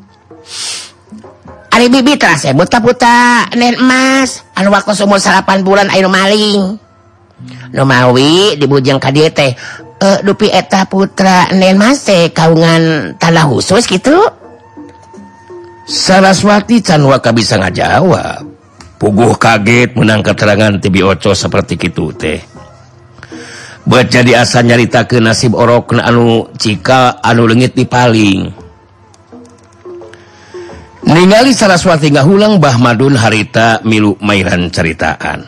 Ari 1.68 1.92
bibi 1.92 2.16
terasa 2.16 2.54
buta-buta 2.56 3.50
den 3.52 3.76
mas. 3.82 4.42
Anu 4.56 4.72
waktu 4.72 4.94
umur 5.04 5.20
salapan 5.20 5.62
bulan 5.66 5.90
ayo 5.92 6.08
maling. 6.08 6.78
No 7.70 7.84
mawi 7.84 8.58
dibujang 8.58 8.98
ka 8.98 9.14
dieu 9.14 9.30
teh 9.30 9.54
e, 9.98 10.08
dupi 10.26 10.50
eta 10.50 10.88
putra 10.90 11.52
nen 11.54 11.78
mas 11.78 12.02
teh 12.02 12.34
kaungan 12.34 13.14
tanah 13.20 13.46
khusus 13.46 13.86
gitu. 13.86 14.16
Saraswati 15.88 16.84
Canwaka 16.84 17.32
bisa 17.32 17.56
ngajawab. 17.56 18.44
Puguh 18.98 19.38
kaget 19.38 19.94
menang 19.94 20.26
keterangan 20.26 20.74
tibi 20.82 21.06
oco 21.06 21.32
seperti 21.32 21.78
itu 21.78 22.10
teh. 22.12 22.57
buat 23.88 24.06
jadi 24.12 24.44
asa 24.44 24.60
nyarita 24.60 25.08
ke 25.08 25.16
nasib 25.18 25.56
orok 25.56 25.96
anu 25.96 26.52
jika 26.60 27.24
anu 27.24 27.48
legit 27.48 27.72
di 27.72 27.88
paling. 27.88 28.40
Ningali 31.08 31.56
Saraswati 31.56 32.12
nggak 32.12 32.28
ulang 32.28 32.60
Bah 32.60 32.76
Madun 32.76 33.16
harita 33.16 33.80
milu 33.80 34.12
Mairan 34.20 34.68
ceritaan. 34.68 35.40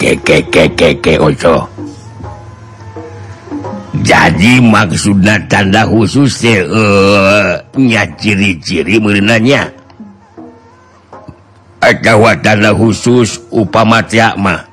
Keke 0.00 0.48
keke 0.48 1.04
ke 1.04 1.14
oco 1.20 1.78
jadi 4.08 4.62
maksudnya 4.62 5.40
tanda 5.50 5.82
khusus 5.88 6.38
teh 6.38 6.62
eh, 6.62 7.50
nya 7.80 8.06
ciri-ciri 8.14 9.00
merenanya 9.02 9.68
tanda 12.42 12.70
khusus 12.76 13.42
upama 13.50 14.04
tiak 14.04 14.38
mah 14.38 14.67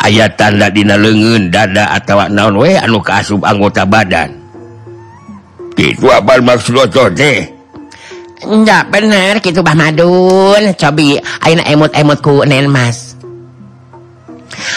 ayat 0.00 0.36
tanda 0.40 0.72
dina 0.72 0.96
lengen 0.96 1.52
dada 1.52 1.92
atau 1.92 2.24
naon 2.28 2.56
we 2.56 2.76
anu 2.76 3.00
kasub 3.00 3.44
anggota 3.44 3.84
badan. 3.84 4.32
Itu 5.80 6.12
apa 6.12 6.40
maksud 6.40 6.76
lo 6.76 6.84
teh. 6.88 7.48
Enggak 8.44 8.88
bener 8.92 9.40
gitu 9.40 9.60
bah 9.60 9.76
madun. 9.76 10.72
Cobi 10.76 11.20
ayeuna 11.44 11.64
emot-emot 11.68 12.18
ku 12.20 12.44
nen 12.44 12.68
mas. 12.68 13.16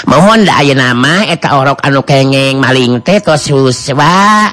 Mohon 0.08 0.48
da 0.48 0.64
aya 0.64 0.76
nama 0.76 1.28
eta 1.28 1.60
orok 1.60 1.84
anu 1.84 2.04
kengeng 2.04 2.60
maling 2.60 3.04
teh 3.04 3.20
tos 3.20 3.52
suswa. 3.52 4.52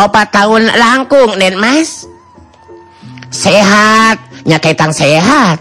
Opat 0.00 0.32
tahun 0.32 0.68
langkung 0.76 1.36
nen 1.36 1.56
mas. 1.56 2.04
Sehat 3.32 4.20
nyaketang 4.44 4.92
sehat. 4.92 5.60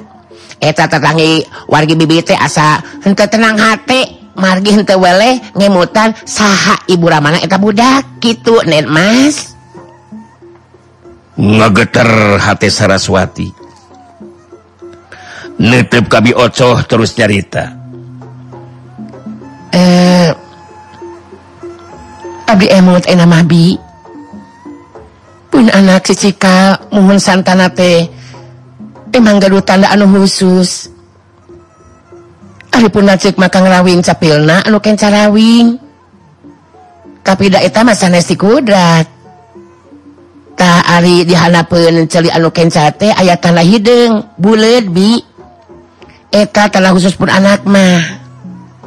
Eta 0.59 0.91
tetangi 0.91 1.47
wargi 1.71 1.95
bibi 1.95 2.19
teh 2.23 2.35
asa 2.35 2.83
henteu 3.03 3.27
tenang 3.27 3.55
hati. 3.55 4.18
margin 4.39 4.87
teweleh 4.87 5.43
ngemutan 5.53 6.15
saha 6.23 6.79
ibu 6.87 7.11
Ramana 7.11 7.43
eta 7.43 7.59
budak 7.59 8.23
gitu 8.23 8.63
nen 8.63 8.87
mas. 8.87 9.53
Ngegeter 11.39 12.39
hati 12.39 12.67
Saraswati. 12.67 13.47
Nutup 15.59 16.07
kabi 16.07 16.31
ocoh 16.31 16.79
terus 16.87 17.15
nyarita. 17.19 17.75
Eh 19.75 20.31
abdi 22.49 22.67
emot 22.71 23.05
enak 23.05 23.27
mabi 23.29 23.77
pun 25.53 25.69
anak 25.69 26.09
cicika 26.09 26.79
mohon 26.89 27.21
santana 27.21 27.69
teh 27.69 28.09
emang 29.13 29.37
gaduh 29.37 29.61
tanda 29.61 29.91
anu 29.91 30.09
khusus. 30.09 30.98
Alipun 32.69 33.09
nacek 33.09 33.35
makan 33.35 33.65
rawing 33.65 34.01
capilna 34.05 34.61
anu 34.61 34.77
kencarawing 34.77 35.81
kapida 37.25 37.61
eta 37.61 37.81
mah 37.85 37.97
sanes 37.97 38.29
kudrat. 38.33 39.05
Ta 40.57 40.83
ari 40.97 41.23
dihanapeun 41.23 42.09
celi 42.11 42.29
anu 42.29 42.51
kenca 42.51 42.91
teh 42.91 43.13
aya 43.13 43.39
tanah 43.39 43.63
hideung 43.63 44.35
buleud 44.37 44.91
bi. 44.91 45.17
Eta 46.29 46.69
tanah 46.69 46.93
khusus 46.93 47.17
pun 47.17 47.31
anak 47.31 47.65
mah. 47.65 48.21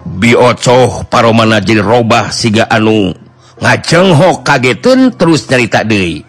Biocoh 0.03 1.07
paromana 1.11 1.59
jadi 1.59 1.83
robah 1.83 2.31
siga 2.31 2.71
anu 2.71 3.15
ngacenghok 3.63 4.47
kagetun 4.47 5.15
terus 5.15 5.47
nyarita 5.51 5.83
deui. 5.83 6.23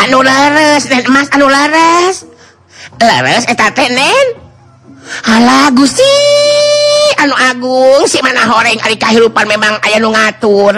Anu 0.00 0.24
laras 0.24 0.88
dan 0.88 1.04
emas 1.04 1.28
anu 1.32 1.46
laras. 1.48 2.24
Laras 2.98 3.44
eta 3.48 3.72
teh 3.72 3.88
nen. 3.88 4.47
ala 5.26 5.72
Gusti 5.72 6.14
anu 7.18 7.34
Agung 7.34 8.04
si 8.06 8.20
mana 8.22 8.46
horeng 8.46 8.78
ari 8.84 8.96
kehidupan 8.96 9.46
memang 9.48 9.80
aya 9.82 9.98
nu 9.98 10.12
ngatur. 10.12 10.74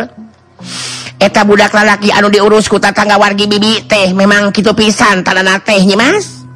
Eta 1.21 1.45
budak 1.45 1.77
lalaki 1.77 2.09
anu 2.09 2.33
diurus 2.33 2.65
ku 2.65 2.81
tatangga 2.81 3.21
wargi 3.21 3.45
bibi 3.45 3.85
teh 3.85 4.17
memang 4.17 4.49
kitu 4.55 4.73
pisan 4.73 5.21
tanah 5.21 5.61
teh 5.61 5.81
nyi 5.85 5.97
Mas. 5.99 6.47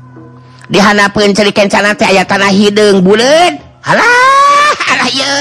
Dihanapeun 0.73 1.37
ceri 1.37 1.53
kencana 1.53 1.93
teh 1.93 2.09
aya 2.09 2.25
tanah 2.25 2.49
hideung 2.49 3.05
bulet. 3.05 3.61
Alah 3.85 4.73
alah 4.89 5.11
ye 5.13 5.35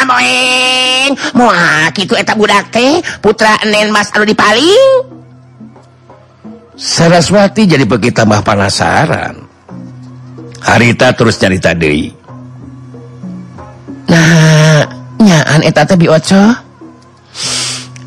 amoeng 0.00 1.12
moa 1.36 1.92
kitu 1.92 2.16
eta 2.16 2.32
budak 2.32 2.72
teh 2.72 3.04
putra 3.20 3.60
enen 3.60 3.92
Mas 3.92 4.08
anu 4.16 4.24
dipaling. 4.24 5.20
Saraswati 6.80 7.68
jadi 7.68 7.84
begitu 7.84 8.24
tambah 8.24 8.40
penasaran 8.40 9.49
harita 10.64 11.12
terus 11.16 11.40
carita 11.40 11.72
Dewi. 11.72 12.12
Abi 14.10 16.06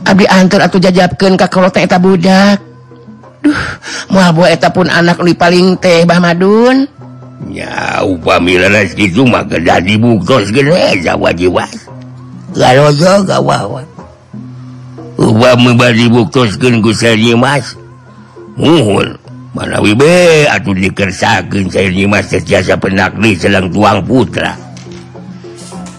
Abdi 0.04 0.26
antar 0.28 0.68
atau 0.68 0.78
jajabken 0.84 1.40
kakta 1.40 1.98
budak. 1.98 2.60
Duh 3.44 3.64
muabu 4.08 4.48
eta 4.48 4.72
pun 4.72 4.88
anak 4.88 5.20
li 5.20 5.36
paling 5.36 5.76
teh 5.80 6.08
Bah 6.08 6.20
Madun. 6.20 6.88
Ya 7.52 8.00
upamila 8.04 8.72
itu 8.84 9.28
maka 9.28 9.60
jadi 9.60 10.00
bukos 10.00 10.48
gede 10.52 11.04
Jawa 11.04 11.32
jiwa. 11.36 11.68
Garozo 12.56 13.26
gawawa 13.28 13.84
Ubah 15.20 15.56
mubadi 15.60 16.08
bukoskan 16.08 16.80
ku 16.80 16.96
Seri 16.96 17.36
Mas. 17.36 17.76
Muhul 18.56 19.23
Malawi 19.54 19.94
be 19.94 20.50
atau 20.50 20.74
dikersakan 20.74 21.70
saya 21.70 21.90
Mas 22.10 22.34
jasa 22.42 22.74
penakli 22.74 23.38
selang 23.38 23.70
tuang 23.70 24.02
putra. 24.02 24.58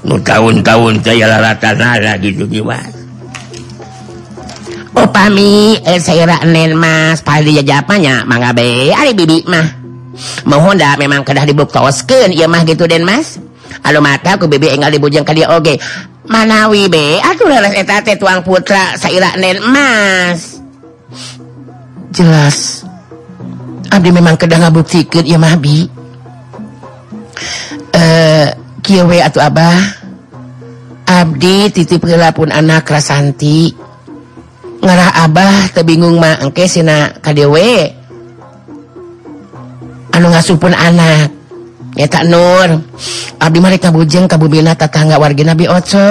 Nu 0.02 0.18
tahun-tahun 0.18 1.00
saya 1.00 1.30
laratan 1.30 1.80
nara 1.80 2.20
gitu 2.20 2.44
gimana 2.44 2.92
Upami 4.94 5.74
eh, 5.82 5.98
saya 5.98 6.38
nen 6.46 6.78
mas. 6.78 7.18
Padi 7.18 7.58
jajapannya 7.58 8.22
mangga 8.26 8.54
be 8.54 8.94
ari 8.94 9.10
bibi 9.10 9.42
mah. 9.46 9.66
Mohon 10.46 10.78
dah 10.78 10.94
memang 10.94 11.26
kedah 11.26 11.42
dibuktoskeun 11.42 12.30
ieu 12.30 12.46
mah 12.46 12.62
gitu 12.62 12.86
den 12.86 13.02
mas. 13.02 13.42
Halo 13.82 13.98
mata 13.98 14.38
aku 14.38 14.46
bibi 14.46 14.70
enggal 14.70 14.94
dibujang 14.94 15.26
ka 15.26 15.34
dia 15.34 15.50
oge. 15.50 15.82
Manawi 16.30 16.86
be 16.86 17.18
atuh 17.18 17.50
leres 17.50 17.74
eta 17.74 18.06
teh 18.06 18.14
tuang 18.14 18.46
putra 18.46 18.94
saya 18.94 19.34
nen 19.34 19.58
mas. 19.66 20.62
Jelas. 22.14 22.83
Abdi 23.94 24.10
memang 24.10 24.34
ke 24.34 24.50
bukti 24.74 25.06
mah 25.38 25.54
Bi. 25.54 25.86
eh 27.94 28.46
Kiwe 28.82 29.18
atau 29.22 29.40
Abah. 29.40 30.02
Abdi 31.06 31.70
titip 31.70 32.02
pun 32.34 32.50
anak 32.50 32.90
rasanti. 32.90 33.70
Ngarah 34.82 35.24
Abah 35.24 35.70
kebingung 35.72 36.18
mangke 36.18 36.66
sina 36.66 37.14
KDW 37.22 37.56
anu 40.10 40.26
ngasuh 40.30 40.58
pun 40.58 40.74
anak. 40.74 41.30
Ya 41.94 42.10
tak 42.10 42.26
Nur. 42.26 42.82
Abdi 43.38 43.58
mereka 43.62 43.94
bujeng 43.94 44.26
kabubina 44.26 44.74
tetangga 44.74 45.22
warga 45.22 45.46
Nabi 45.46 45.70
Oco. 45.70 46.10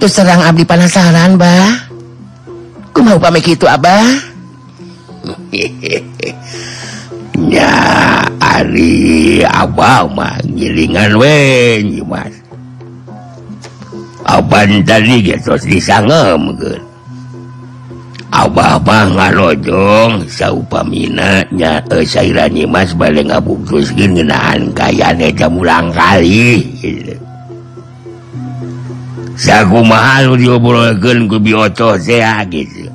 Terus 0.00 0.12
serang 0.16 0.40
Abdi 0.42 0.64
penasaran 0.64 1.36
bah. 1.36 1.92
Kumaha 2.96 3.20
upami 3.20 3.44
itu 3.44 3.68
Abah? 3.68 4.31
ya 7.54 7.72
Ari 8.38 9.40
Abah 9.46 10.10
mah 10.10 10.36
gilingan 10.52 11.16
we 11.16 11.80
Mas 12.04 12.34
Aban 14.22 14.86
tadi 14.86 15.18
gitu 15.24 15.56
disangem 15.66 16.54
gitu 16.60 16.92
Abah-abah 18.32 19.12
ngarojong 19.12 20.24
saupaminanya 20.24 21.84
eh, 21.92 22.04
cairan 22.08 22.56
Nyimas 22.56 22.96
balik 22.96 23.28
ngabungkus 23.28 23.92
gengenaan 23.92 24.72
kayane 24.72 25.28
jam 25.36 25.52
mulang 25.52 25.92
kali 25.92 26.64
gitu. 26.80 27.12
Saku 29.36 29.84
mahal 29.84 30.36
diobrolkan 30.40 31.28
ku 31.28 31.36
bioto 31.40 31.96
sea 32.00 32.40
gitu. 32.48 32.91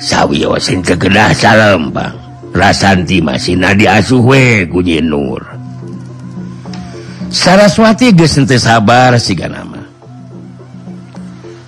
sawwisin 0.00 0.84
kegedah 0.84 1.32
salembang 1.32 2.16
rasanti 2.56 3.20
masih 3.20 3.56
nadi 3.60 3.84
asuhwe 3.84 4.64
kunyi 4.68 5.04
Nur. 5.04 5.44
Saraswati 7.28 8.14
gesente 8.16 8.56
sabar 8.56 9.18
siga 9.20 9.50
nama 9.50 9.82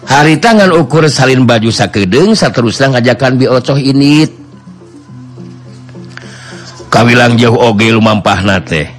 hari 0.09 0.41
tangan 0.41 0.73
ukur 0.73 1.05
salin 1.13 1.45
baju 1.45 1.69
sakedeng 1.69 2.33
saterusna 2.33 2.97
ngajakan 2.97 3.37
biocoh 3.37 3.77
ini 3.77 4.25
kawilang 6.89 7.37
jauh 7.37 7.55
oge 7.55 7.93
lumampah 7.93 8.41
nate 8.43 8.98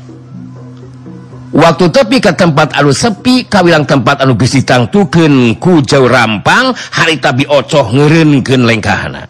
waktu 1.53 1.85
tepi 1.89 2.17
ke 2.21 2.33
tempat 2.33 2.73
anu 2.77 2.93
sepi 2.93 3.45
kawilang 3.49 3.85
tempat 3.85 4.21
anu 4.21 4.35
gesitangtuken 4.37 5.55
ku 5.57 5.81
jauh 5.81 6.09
rampang 6.09 6.73
hari 6.93 7.17
tabi 7.17 7.45
ocoh 7.49 7.89
ngerenken 7.93 8.65
lengkahana. 8.65 9.27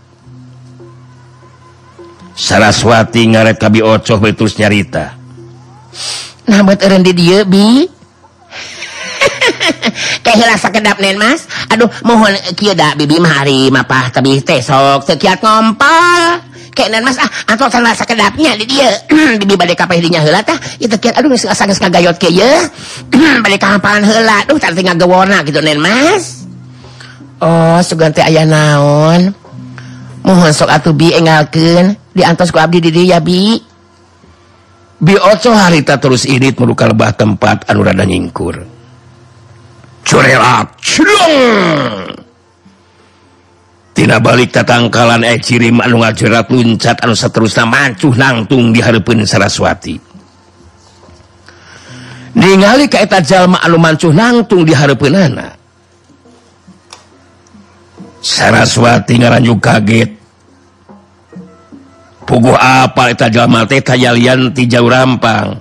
Saraswati 2.39 3.27
ngaret 3.27 3.60
kabi 3.60 3.84
ocoh 3.84 4.19
terus 4.32 4.55
nyarita. 4.55 5.12
Nabat 6.47 6.88
di 7.03 7.13
dieu 7.13 7.43
bi. 7.45 7.84
Kayak 10.25 10.55
rasa 10.55 10.71
kedap 10.71 10.97
nen 11.03 11.19
mas. 11.19 11.45
Aduh 11.69 11.91
mohon 12.08 12.32
kieu 12.55 12.73
da 12.73 12.95
bibi 12.95 13.19
mari 13.21 13.69
mapah 13.69 14.10
tapi 14.10 14.41
teh 14.41 14.63
sok 14.63 15.05
sekiat 15.05 15.43
ngompol 15.43 16.48
keenan 16.75 17.01
mas 17.05 17.17
ah 17.17 17.29
antos 17.49 17.71
salah 17.71 17.93
sakedapnya 17.93 18.58
di 18.60 18.65
dieu 18.65 18.91
bibi 19.39 19.55
bade 19.55 19.73
ka 19.73 19.86
pahirinya 19.88 20.21
heula 20.21 20.43
tah. 20.43 20.58
Ieu 20.77 20.89
teh 20.89 21.12
aduh 21.13 21.32
geus 21.32 21.47
asa 21.47 21.65
geus 21.69 21.79
ngagayot 21.82 22.17
ke 22.19 22.29
ye 22.29 22.51
bade 23.43 23.58
ka 23.58 23.77
hampalan 23.77 24.03
heula 24.03 24.43
duh 24.45 24.60
tadi 24.60 24.84
ngagawona 24.84 25.41
gitu 25.47 25.62
nen 25.63 25.79
mas. 25.79 26.45
Oh 27.39 27.79
sugan 27.79 28.12
teh 28.12 28.25
aya 28.25 28.43
naon. 28.43 29.32
Mohon 30.25 30.51
sok 30.51 30.69
atuh 30.69 30.93
bi 30.93 31.15
enggalkeun 31.15 31.95
diantos 32.12 32.51
ku 32.51 32.60
abdi 32.60 32.84
di 32.84 32.89
dieu 32.91 33.08
ya 33.08 33.23
bi. 33.23 33.55
Bi 34.99 35.15
oco 35.15 35.55
harita 35.55 35.95
terus 35.95 36.27
irit 36.27 36.60
meluka 36.60 36.84
lebah 36.84 37.15
tempat 37.15 37.63
anu 37.71 37.88
rada 37.88 38.03
nyingkur. 38.03 38.60
Curelat 40.03 40.73
cedong 40.82 42.18
Tina 43.99 44.15
balik 44.15 44.55
tatangkalan 44.55 45.27
eh 45.27 45.43
cirim 45.43 45.83
anu 45.83 45.99
ngajerat 45.99 46.47
luncat 46.47 47.03
anu 47.03 47.12
seterusnya 47.12 47.67
mancuh 47.67 48.15
nangtung 48.15 48.71
di 48.71 48.79
hareupeun 48.79 49.27
Saraswati. 49.27 49.99
Ningali 52.31 52.88
ka 52.88 53.03
eta 53.03 53.19
jalma 53.19 53.59
anu 53.59 53.75
mancuh 53.75 54.15
nangtung 54.15 54.63
di 54.63 54.71
hareupeunana. 54.71 55.51
Saraswati 58.23 59.19
ngaranjuk 59.19 59.59
kaget. 59.59 60.12
Puguh 62.23 62.55
apa 62.55 63.12
eta 63.12 63.27
jalma 63.27 63.67
teh 63.67 63.83
tayalian 63.83 64.55
ti 64.55 64.63
jauh 64.63 64.88
rampang. 64.88 65.59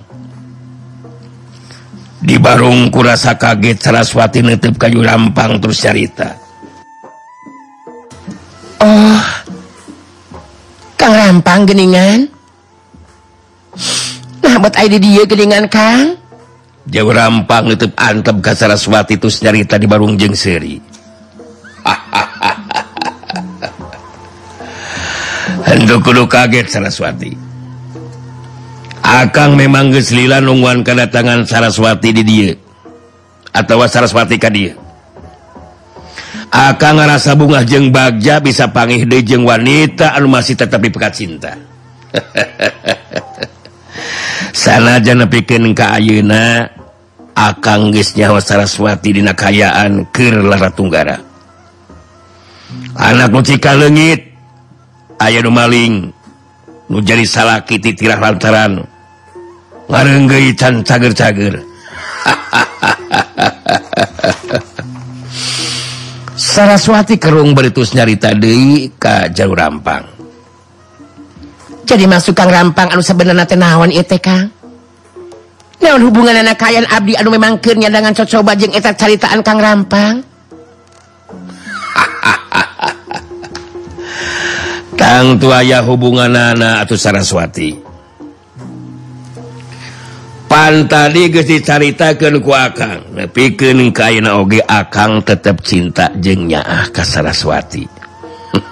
Di 2.23 2.39
barung 2.39 2.87
kurasa 2.87 3.35
kaget 3.35 3.83
Saraswati 3.83 4.39
netep 4.47 4.79
kayu 4.79 5.03
rampang 5.03 5.59
terus 5.59 5.83
cerita 5.83 6.47
Oh 8.79 9.19
Kang 10.99 11.15
rampang 11.15 11.63
geningan. 11.63 12.27
Nahbat 14.43 14.75
dia 14.99 15.23
geningan 15.23 15.71
Kang. 15.71 16.19
Jauh 16.89 17.13
rampang 17.13 17.69
nutup 17.69 17.93
antep 17.95 18.41
ke 18.41 18.55
Saraswati 18.55 19.17
terus 19.19 19.41
nyarita 19.45 19.77
di 19.77 19.87
Barung 19.87 20.17
Jeng 20.17 20.35
Seri. 20.35 20.81
Hendak 25.69 26.01
kudu 26.01 26.25
kaget 26.25 26.65
Saraswati. 26.71 27.37
Akang 29.05 29.53
memang 29.59 29.91
geslila 29.91 30.39
nungguan 30.41 30.83
kedatangan 30.87 31.45
Saraswati 31.45 32.15
di 32.15 32.23
dia. 32.23 32.55
Atau 33.53 33.85
Saraswati 33.85 34.39
ka 34.39 34.47
dia. 34.47 34.78
akan 36.49 36.93
ngerasa 36.97 37.37
bunga 37.37 37.61
jeng 37.61 37.93
Bagja 37.93 38.41
bisa 38.41 38.73
pangih 38.73 39.05
jeung 39.21 39.45
wanita 39.45 40.17
anu 40.17 40.27
masih 40.33 40.57
tetap 40.57 40.81
dipekat 40.81 41.13
cinta. 41.13 41.53
Sanajan 44.59 45.21
nepikeun 45.23 45.77
ka 45.77 46.01
bikin 46.01 46.33
Akang 47.39 47.93
akan 47.93 47.95
gesnyawa 47.95 48.43
Saraswati 48.43 49.15
dina 49.15 49.31
kayaan 49.31 50.09
keur 50.11 50.43
Lara 50.43 50.73
Tunggara. 50.73 51.15
Anak 52.99 53.31
mucika 53.31 53.71
legit 53.77 54.35
aya 55.21 55.39
nu 55.39 55.53
maling 55.53 56.11
nu 56.91 56.97
jadi 56.99 57.23
salah 57.23 57.63
kiti 57.63 57.95
tirah 57.95 58.19
lantaran 58.19 58.83
ngarenggeui 59.87 60.51
can 60.57 60.83
cager-cager. 60.83 61.63
hahaha 62.25 63.21
Saraswati 66.59 67.15
Kerung 67.15 67.55
beritus 67.55 67.95
nyarita 67.95 68.35
deui 68.35 68.91
Ka 68.99 69.31
jauh 69.31 69.55
rampang. 69.55 70.03
Jadi 71.87 72.03
masukkan 72.03 72.51
rampang 72.51 72.91
anu 72.91 72.99
sebenarnya 72.99 73.47
tenawan 73.47 73.87
ITK 73.87 74.59
namun 75.79 76.05
hubungan 76.05 76.35
anak 76.45 76.61
kayan 76.61 76.85
Abdi 76.85 77.17
anu 77.17 77.31
memang 77.33 77.57
keur 77.57 77.73
dengan 77.79 78.13
cocoba 78.13 78.53
jeung 78.53 78.69
eta 78.77 78.93
caritaan 78.93 79.41
Kang 79.41 79.57
Rampang? 79.57 80.21
Tang 84.99 85.39
tuaya 85.41 85.81
hubungan 85.81 86.29
anak 86.29 86.85
atau 86.85 86.93
Saraswati. 86.93 87.88
pan 90.49 90.89
tadi 90.89 91.29
geus 91.29 91.45
dicaritakeun 91.45 92.41
ku 92.41 92.51
Akang. 92.51 93.05
Piken 93.29 93.93
kain 93.93 94.25
oge 94.25 94.65
Akang 94.65 95.21
tetap 95.21 95.61
cinta 95.61 96.09
jengnya 96.17 96.65
kasaraswati 96.89 97.85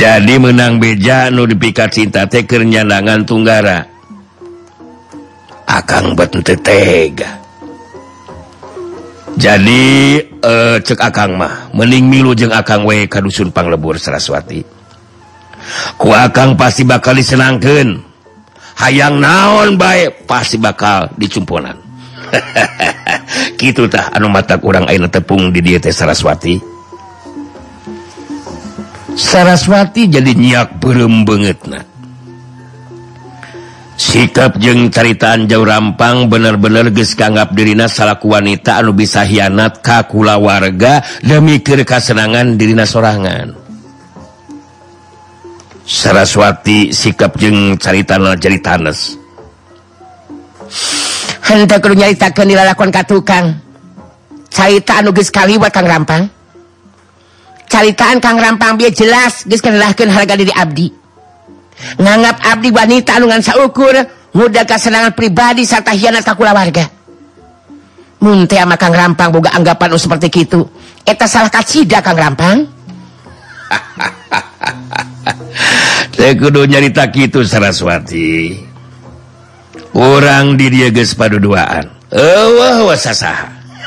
jadi 0.00 0.38
menang 0.38 0.78
beja 0.78 1.34
nu 1.34 1.50
dipikat 1.50 1.90
cinta 1.90 2.30
teker 2.30 2.62
nyandangan 2.62 3.26
Tunggara. 3.26 3.82
Akang 5.66 6.14
betetega 6.14 7.42
jadi 9.32 9.82
eh, 10.20 10.76
cek 10.78 11.00
Akang 11.00 11.40
mah 11.40 11.72
mening 11.72 12.06
milu 12.06 12.36
jeng 12.36 12.52
Akang 12.52 12.84
we 12.84 13.08
kadusun 13.08 13.50
panglebur 13.50 13.96
Saraswati. 13.96 14.60
Ku 15.96 16.12
Akang 16.12 16.58
pasti 16.58 16.84
bakal 16.84 17.16
disenangkan 17.16 18.11
hayang 18.82 19.22
naon 19.22 19.78
baik 19.78 20.26
pasti 20.26 20.58
bakal 20.58 21.06
dicumpulan. 21.14 21.78
Gitutah 23.60 24.10
anu 24.10 24.26
mata 24.26 24.58
kurang 24.58 24.90
air 24.90 25.06
tepung 25.06 25.54
di 25.54 25.62
diet 25.62 25.86
Saraswati. 25.86 26.58
Saraswati 29.14 30.10
jadi 30.10 30.32
nyiak 30.34 30.82
belum 30.82 31.28
banget 31.28 31.58
nah 31.68 31.92
sikap 34.02 34.58
jeng 34.58 34.90
caritaan 34.90 35.46
jauh 35.46 35.62
rampang 35.62 36.26
bener-bener 36.26 36.90
geskanggap 36.90 37.54
dirina 37.54 37.86
salaku 37.86 38.34
wanita 38.34 38.82
anu 38.82 38.90
bisa 38.90 39.22
hianat 39.22 39.78
kakula 39.78 40.42
warga 40.42 41.06
demi 41.22 41.62
kekasenangan 41.62 42.58
dirina 42.58 42.82
sorangan. 42.82 43.61
Saraswati 45.82 46.94
sikap 46.94 47.34
jeung 47.36 47.74
carita 47.76 48.16
jadi 48.38 48.58
tanes 48.62 49.22
kudu 51.52 51.94
nyaritakeun 51.98 52.48
dilalakon 52.48 52.88
ka 52.88 53.04
tukang. 53.04 53.52
Carita 54.52 55.00
anu 55.00 55.12
geus 55.12 55.32
kaliwat 55.32 55.72
Kang 55.72 55.88
Rampang. 55.88 56.28
Caritaan 57.68 58.20
Kang 58.20 58.36
Rampang 58.36 58.76
bieu 58.76 58.92
jelas 58.92 59.44
geus 59.48 59.60
harga 59.64 60.36
diri 60.36 60.52
abdi. 60.52 60.92
Nganggap 61.96 62.36
abdi 62.40 62.68
wanita 62.68 63.16
anu 63.16 63.32
ngan 63.32 63.42
saukur 63.42 63.96
muda 64.36 64.64
kesenangan 64.64 65.16
pribadi 65.16 65.64
serta 65.64 65.92
hianat 65.92 66.24
ka 66.24 66.36
warga 66.36 66.88
mun 68.22 68.46
teh 68.46 68.60
ama 68.60 68.78
Kang 68.78 68.94
Rampang 68.94 69.34
boga 69.34 69.50
anggapan 69.50 69.98
seperti 69.98 70.46
itu 70.46 70.62
eta 71.02 71.26
salah 71.26 71.50
kacida 71.50 71.98
Kang 72.04 72.14
Rampang. 72.14 72.58
kudu 76.40 76.64
nyarita 76.64 77.12
gitu 77.12 77.44
Saraswati. 77.44 78.56
Orang 79.92 80.56
di 80.56 80.72
dia 80.72 80.88
ge 80.88 81.04
paduduaan. 81.12 81.84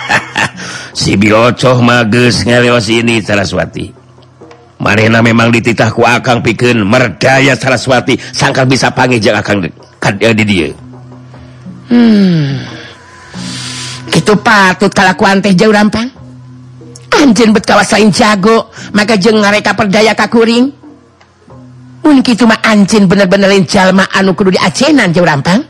Si 0.95 1.19
Bilocoh 1.19 1.83
mages 1.83 2.47
ngelewas 2.47 2.87
ini 2.87 3.19
Saraswati. 3.19 3.91
Marina 4.79 5.19
memang 5.19 5.51
dititahku 5.51 6.03
akan 6.03 6.39
pikeun 6.39 6.87
merdaya 6.87 7.57
Saraswati. 7.57 8.15
Sangkal 8.31 8.69
bisa 8.69 8.95
pangijak 8.95 9.43
akan 9.43 9.67
eh, 10.21 10.35
di 10.35 10.45
dia. 10.47 10.69
Hmm. 11.85 12.65
itu 14.09 14.33
patut 14.41 14.89
kalau 14.89 15.13
aku 15.13 15.25
anteh 15.27 15.53
jauh 15.53 15.69
rampang. 15.69 16.09
anjin 17.21 17.53
bet 17.55 17.63
kawasain 17.63 18.11
jago 18.11 18.71
maka 18.91 19.15
jeng 19.15 19.39
ngareka 19.39 19.77
perdaya 19.77 20.15
kakuring. 20.15 20.85
Kitu 22.25 22.49
mah 22.49 22.57
anjin 22.65 23.05
bener-benerin 23.05 23.69
jalma 23.69 24.09
anu 24.09 24.33
kudu 24.33 24.57
diacenan 24.57 25.13
jauh 25.13 25.29
rampang. 25.29 25.61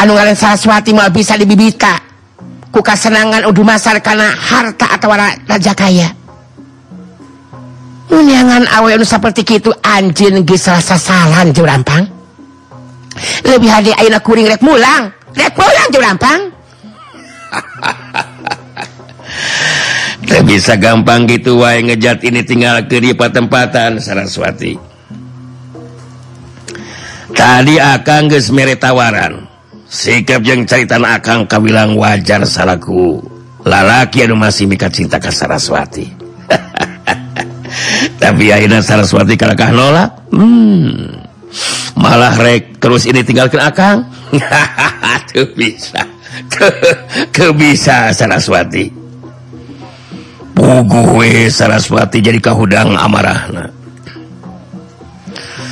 Anu 0.00 0.16
ngaren 0.16 0.32
saraswati 0.32 0.96
mau 0.96 1.12
bisa 1.12 1.36
dibibita. 1.36 2.00
Ku 2.72 2.80
kasenangan 2.80 3.44
udu 3.44 3.60
masar 3.60 4.00
karena 4.00 4.32
harta 4.32 4.88
atau 4.96 5.12
raja 5.12 5.76
kaya. 5.76 6.08
Munyangan 8.08 8.64
awe 8.80 8.96
anu 8.96 9.04
seperti 9.04 9.44
itu 9.44 9.68
anjin 9.84 10.40
geus 10.48 10.72
sasalan 10.72 11.52
jauh 11.52 11.68
rampang. 11.68 12.08
Lebih 13.44 13.68
hade 13.68 13.92
ayeuna 13.92 14.24
kuring 14.24 14.48
rek 14.48 14.64
mulang, 14.64 15.12
rek 15.36 15.52
mulang 15.52 15.88
jauh 15.92 16.00
rampang. 16.00 16.40
Teu 20.20 20.44
bisa 20.44 20.76
gampang 20.76 21.24
gitu 21.24 21.64
wae 21.64 21.80
ngejat 21.80 22.20
ini 22.28 22.44
tinggal 22.44 22.84
ke 22.84 23.00
di 23.00 23.16
tempatan 23.16 23.96
Saraswati. 23.96 24.76
Tadi 27.32 27.80
akang 27.80 28.28
geus 28.28 28.52
mere 28.52 28.76
tawaran. 28.76 29.48
Sikap 29.90 30.44
yang 30.44 30.68
caritan 30.68 31.02
akang 31.08 31.48
kawilang 31.48 31.96
wajar 31.96 32.44
salaku. 32.44 33.18
Lalaki 33.64 34.28
anu 34.28 34.36
masih 34.36 34.68
mika 34.68 34.92
cinta 34.92 35.16
ke 35.16 35.32
Saraswati. 35.32 36.04
Tapi 38.22 38.44
akhirnya 38.52 38.84
Saraswati 38.84 39.40
kalakah 39.40 39.72
nolak. 39.72 40.10
Hmm. 40.30 41.16
Malah 41.96 42.36
rek 42.38 42.76
terus 42.76 43.08
ini 43.08 43.24
tinggalkan 43.24 43.60
akang. 43.64 43.98
Tuh 45.32 45.48
bisa. 45.56 46.04
Tuh 47.32 47.52
bisa 47.56 48.12
Saraswati. 48.12 48.99
Puguwe 50.52 51.48
Saraswati 51.48 52.20
jadi 52.20 52.38
kahudang 52.42 52.94
amarahna. 52.94 53.70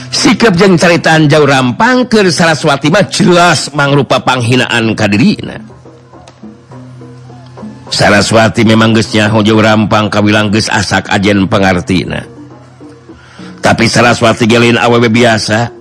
sikap 0.08 0.56
jeung 0.56 0.74
caritaan 0.74 1.28
jauh 1.28 1.44
rampang 1.44 2.08
ke 2.08 2.26
Saraswati 2.32 2.88
mah 2.88 3.06
jelas 3.06 3.70
mangrupa 3.76 4.18
panghinaan 4.24 4.96
kadirina 4.96 5.60
Saraswati 7.92 8.64
memang 8.64 8.96
gesnya 8.96 9.28
jauh 9.30 9.60
rampang 9.60 10.08
kawilang 10.08 10.48
ges 10.48 10.72
asak 10.72 11.06
ajen 11.12 11.44
pengartina 11.46 12.38
tapi 13.58 13.90
Saraswati 13.90 14.46
gelin 14.46 14.78
awewe 14.78 15.10
biasa. 15.10 15.76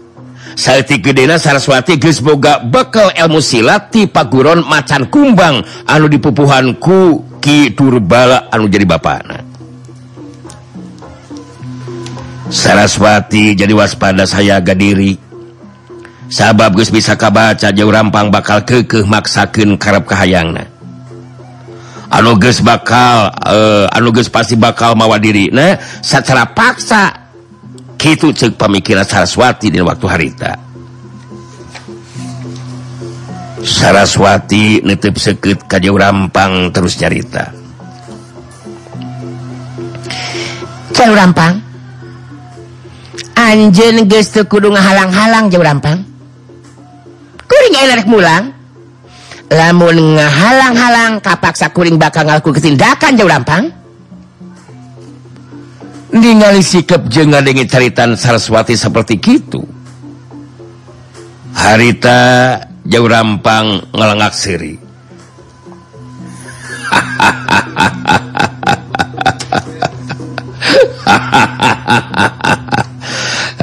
Saeutik 0.57 1.05
Gedena 1.05 1.37
Saraswati 1.37 2.01
Gesboga 2.01 2.57
bekal 2.57 3.13
ilmu 3.13 3.37
silat 3.37 3.93
ti 3.93 4.09
paguron 4.09 4.65
macan 4.65 5.05
kumbang 5.05 5.61
anu 5.85 6.09
dipupuhanku 6.09 7.26
Turbala 7.73 8.51
anu 8.51 8.67
jadi 8.67 8.83
ba 8.83 8.99
Saraswati 12.47 13.55
jadi 13.55 13.71
waspada 13.75 14.23
saya 14.27 14.59
ga 14.63 14.75
diri 14.75 15.15
sabab 16.27 16.75
Gu 16.75 16.83
bisa 16.91 17.15
kabaca 17.15 17.71
jauh 17.71 17.91
rampang 17.91 18.27
bakal 18.31 18.63
kekeh 18.67 19.07
maksakeun 19.07 19.79
karep 19.79 20.03
kahayang 20.07 20.55
anuges 22.11 22.63
bakal 22.63 23.31
eh, 23.47 23.83
uh, 23.83 23.85
anuges 23.95 24.31
pasti 24.31 24.55
bakal 24.55 24.95
mawa 24.95 25.19
diri 25.19 25.51
nah 25.51 25.75
secara 26.01 26.47
paksa. 26.47 27.27
Gitu 27.97 28.29
cek 28.29 28.61
pemikiran 28.61 29.01
Saraswati 29.01 29.73
di 29.73 29.81
waktu 29.81 30.05
harita. 30.05 30.66
Saraswati 33.61 34.85
nitip 34.85 35.17
seket 35.17 35.65
kajjau 35.65 35.97
rampang 35.97 36.69
terus 36.69 36.97
nyarita. 37.01 37.49
Jauh 40.93 41.13
rampang? 41.17 41.61
Anjen 43.37 44.05
gestu 44.09 44.45
kudu 44.45 44.73
ngahalang-halang 44.73 45.49
jauh 45.49 45.65
rampang? 45.65 46.01
Kuring 47.45 47.75
enak 47.77 48.05
mulang. 48.09 48.53
Lamun 49.47 50.19
ngahalang-halang 50.19 51.23
kapaksa 51.23 51.71
kuring 51.71 51.95
bakal 51.95 52.27
ngalaku 52.27 52.51
ketindakan 52.51 53.15
jauh 53.15 53.31
rampang? 53.31 53.63
Ningali 56.13 56.61
sikap 56.61 57.09
jeung 57.09 57.33
ngadengi 57.33 57.67
caritan 57.67 58.15
Saraswati 58.15 58.73
seperti 58.79 59.19
gitu 59.19 59.77
harita 61.57 62.19
jauh 62.87 63.07
rampang 63.11 63.83
ngelengak 63.91 64.31
seri 64.31 64.87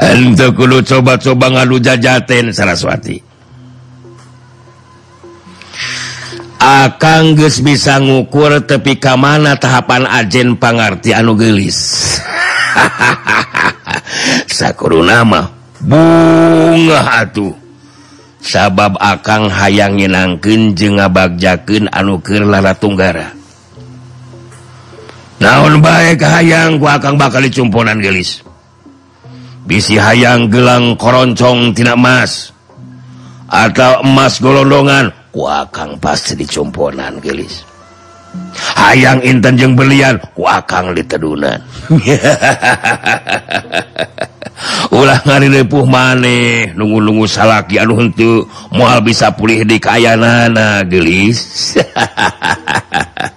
Ente 0.05 0.47
kudu 0.55 0.85
coba-coba 0.85 1.47
ngalu 1.51 1.83
jajaten 1.83 2.55
Saraswati. 2.55 3.18
Akang 6.61 7.37
geus 7.37 7.61
bisa 7.61 8.01
ngukur 8.01 8.64
tepi 8.64 8.97
ka 8.97 9.20
mana 9.20 9.59
tahapan 9.59 10.09
ajen 10.09 10.57
pangarti 10.57 11.12
anu 11.12 11.37
gelis. 11.37 11.77
Sakuruna 14.57 15.27
mah 15.27 15.47
bunga 15.83 17.20
atuh. 17.27 17.64
sabab 18.45 19.01
akang 19.01 19.49
hayang 19.49 19.97
nyenangken 19.97 20.76
je 20.76 20.92
ngabagjaken 20.92 21.88
anukir 21.88 22.45
Lara 22.45 22.76
Tunggara 22.76 23.32
naon 25.40 25.80
baik 25.80 26.20
hayang 26.20 26.76
ku 26.76 26.84
akan 26.84 27.16
bakal 27.16 27.40
dicumponan 27.40 28.05
gelis 28.05 28.45
bisi 29.64 29.97
hayang 29.97 30.53
gelang 30.53 30.92
koroncong 31.01 31.72
tidak 31.72 31.97
emas. 31.97 32.53
Atau 33.45 34.03
emas 34.03 34.40
golondongan 34.40 35.12
ku 35.30 35.47
akan 35.47 36.01
pasti 36.01 36.34
dicumponan 36.34 37.20
gelis 37.22 37.62
hayang 38.74 39.22
intan 39.22 39.55
jeng 39.55 39.74
belian 39.78 40.18
ku 40.34 40.42
akan 40.42 40.95
ditedunan. 40.97 41.61
hahaha 41.86 43.14
ulah 44.94 45.20
ngapuh 45.26 45.86
maneh 45.86 46.70
nunggu-nunggu 46.78 47.26
salaki 47.26 47.82
anu 47.82 47.98
henteu 47.98 48.46
mual 48.70 49.02
bisa 49.02 49.34
pulih 49.34 49.66
di 49.66 49.82
kayanana 49.82 50.86
gelis 50.86 51.74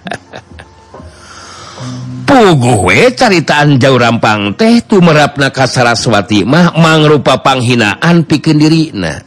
puguwe 2.28 3.10
caritaan 3.16 3.80
jauh 3.80 3.98
rampang 3.98 4.54
teh 4.54 4.84
tu 4.86 5.00
merapna 5.02 5.50
kasaraswati 5.50 6.44
mah 6.46 6.76
mangrupa 6.76 7.40
panghinaan 7.40 8.22
pikeun 8.28 8.60
dirina. 8.60 9.24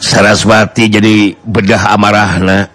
Saraswati 0.00 0.88
jadi 0.88 1.36
bedah 1.44 1.92
amarahna 1.92 2.66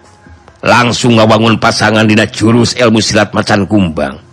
langsung 0.62 1.18
ngabangun 1.18 1.58
pasangan 1.58 2.06
dina 2.06 2.24
jurus 2.26 2.72
ilmu 2.78 3.02
silat 3.02 3.34
macan 3.34 3.66
kumbang 3.66 4.25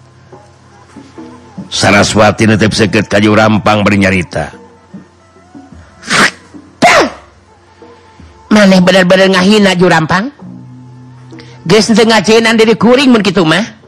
saraswati 1.74 2.46
netep 2.46 2.70
seket 2.70 3.10
kayu 3.10 3.34
rampang 3.34 3.82
bernyarita 3.82 4.54
maneh 8.54 8.78
benar-benar 8.86 9.34
ngahina 9.34 9.74
ju 9.74 9.90
rampang 9.90 10.30
geus 11.66 11.90
teu 11.90 12.06
ngajenan 12.06 12.54
diri 12.54 12.78
kuring 12.78 13.10
mun 13.10 13.26
kitu 13.26 13.42
mah? 13.42 13.82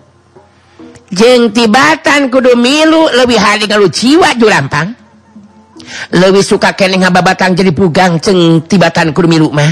Jeung 1.14 1.54
tibatan 1.54 2.34
kudu 2.34 2.58
milu 2.58 3.06
leuwih 3.14 3.38
hade 3.38 3.70
ngalu 3.70 3.94
jiwa 3.94 4.34
ju 4.34 4.50
rampang 4.50 4.98
leuwih 6.10 6.42
suka 6.42 6.74
keneh 6.74 6.98
ngababatang 7.06 7.54
jadi 7.54 7.70
pugang 7.70 8.18
ceng 8.18 8.66
tibatan 8.66 9.14
kudu 9.14 9.30
milu 9.30 9.54
mah? 9.54 9.70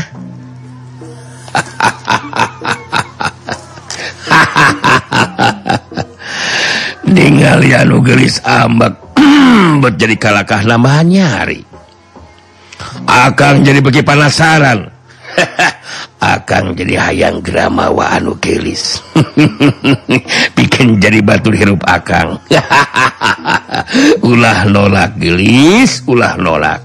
hahaha 4.30 5.50
kurmi 7.14 7.46
rumah 7.46 7.84
nugelis 7.86 8.42
ambak 8.42 8.98
jadi 10.02 10.18
kalahkah 10.18 10.66
namanya 10.66 11.42
hari 11.42 11.62
akan 13.06 13.62
jadi 13.62 13.80
bagi 13.80 14.02
panasaran. 14.02 14.90
Akan 16.24 16.72
jadi 16.72 16.96
hayang 16.96 17.44
gramawa 17.44 18.16
anukelis 18.16 19.04
bikin 20.56 20.96
jadi 21.02 21.20
batu 21.20 21.52
hirup 21.52 21.84
akan 21.84 22.40
ulah 24.32 24.64
nolak 24.70 25.20
gelis 25.20 26.00
ulah 26.08 26.40
nolak. 26.40 26.80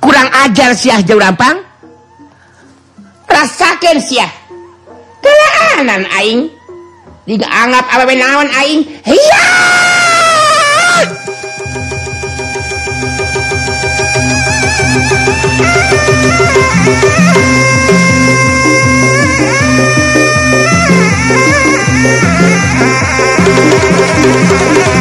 Kurang 0.00 0.32
ajar 0.48 0.72
siah 0.72 1.04
jauh 1.04 1.20
rampang? 1.20 1.60
Rasakan 3.28 4.00
siah. 4.00 4.32
Kelaanan 5.20 6.08
aing 6.14 6.61
Digaangap 7.22 7.86
apa 7.86 8.02
benawan 8.02 8.50
aing. 8.50 8.82
Hiya! 9.06 9.46
Thank 24.22 24.86
you. 24.86 24.91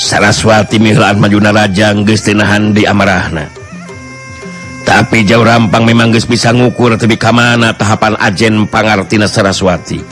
Saraswati 0.00 0.80
milan 0.82 1.22
Majuna 1.22 1.54
Raja 1.54 1.92
Gestinahan 1.92 2.72
di 2.74 2.88
Amarahna. 2.88 3.46
Tapi 4.82 5.22
jauh 5.22 5.46
rampang 5.46 5.86
memang 5.86 6.10
guys 6.10 6.26
bisa 6.26 6.50
ngukur 6.50 6.98
tapi 6.98 7.14
kamana 7.14 7.76
tahapan 7.76 8.18
Ajen 8.18 8.66
Pangartina 8.66 9.30
Saraswati. 9.30 10.02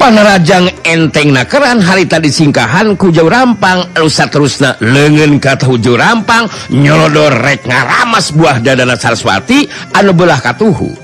Panarajang 0.00 0.72
enteng 0.88 1.36
nakeran 1.36 1.84
harita 1.84 2.16
disingkahan 2.16 2.96
ku 2.96 3.12
jauh 3.12 3.28
rampang 3.28 3.92
rusak 3.98 4.32
terusna 4.32 4.78
lengan 4.80 5.36
kata 5.36 5.68
hujur 5.68 6.00
rampang 6.00 6.48
nyolodor 6.72 7.34
rek 7.44 7.68
ngaramas 7.68 8.32
buah 8.32 8.62
dadana 8.62 8.96
Saraswati 8.96 9.68
anu 9.92 10.16
belah 10.16 10.40
katuhu 10.40 11.03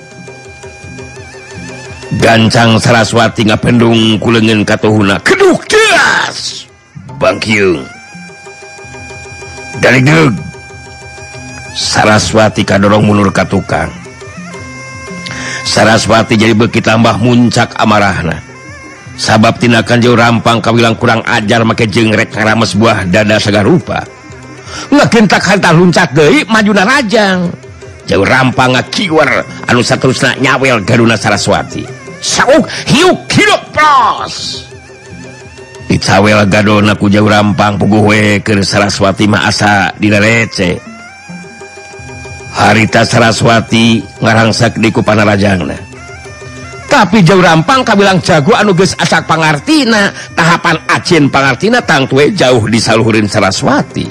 gancang 2.19 2.81
Saraswati 2.83 3.47
ngapendung 3.47 4.19
kulengen 4.19 4.67
katuhuna. 4.67 5.23
Keduk 5.23 5.63
jelas! 5.71 6.67
Bangkyung 7.21 7.87
dari 9.81 10.05
deg. 10.05 10.35
Saraswati 11.71 12.67
kadorong 12.67 13.07
mundur 13.07 13.31
ka 13.31 13.47
tukang. 13.47 13.89
Saraswati 15.63 16.35
jadi 16.35 16.53
beki 16.53 16.83
tambah 16.83 17.15
muncak 17.23 17.79
amarahna. 17.79 18.43
Sabab 19.21 19.61
tindakan 19.61 20.01
jauh 20.01 20.17
rampang 20.17 20.65
kawilang 20.65 20.97
kurang 20.97 21.21
ajar 21.29 21.63
make 21.63 21.85
jengrek 21.87 22.33
ngarames 22.33 22.73
buah 22.75 23.05
dada 23.07 23.37
segar 23.37 23.69
rupa. 23.69 24.03
Ngegentak 24.89 25.45
harta 25.45 25.71
luncak 25.77 26.17
deui 26.17 26.43
majuna 26.49 26.89
rajang. 26.89 27.53
Jauh 28.09 28.25
rampang 28.25 28.75
ngakiwer 28.75 29.45
anu 29.69 29.85
saterusna 29.85 30.35
nyawel 30.41 30.83
garuna 30.83 31.15
Saraswati. 31.15 32.00
dicawe 35.91 36.31
gadona 36.47 36.95
ku 36.95 37.11
jauh 37.11 37.27
rampang 37.27 37.75
puguwe 37.77 38.41
ke 38.41 38.63
Saraswati 38.63 39.27
maasa 39.27 39.91
direce 39.99 40.79
harita 42.55 43.07
Saraswati 43.07 44.03
ngarangsak 44.23 44.79
di 44.79 44.89
ku 44.91 45.05
panarajangna. 45.05 45.77
Tapi 46.91 47.23
jauh 47.23 47.39
rampang 47.39 47.87
kabilang 47.87 48.19
jago 48.19 48.51
anuges 48.59 48.99
asak 48.99 49.31
pangartina 49.31 50.11
tahapan 50.35 50.75
acin 50.91 51.31
pangartina 51.31 51.79
tangtue 51.79 52.35
jauh 52.35 52.67
disalurin 52.67 53.31
Saraswati. 53.31 54.11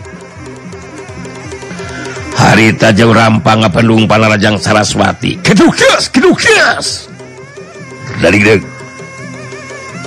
Harita 2.39 2.95
jauh 2.95 3.12
rampang 3.12 3.68
ngapendung 3.68 4.07
panarajang 4.07 4.55
Saraswati. 4.55 5.43
Kedukes 5.43 6.07
kedukes 6.07 7.09
dari 8.20 8.40
deg 8.44 8.62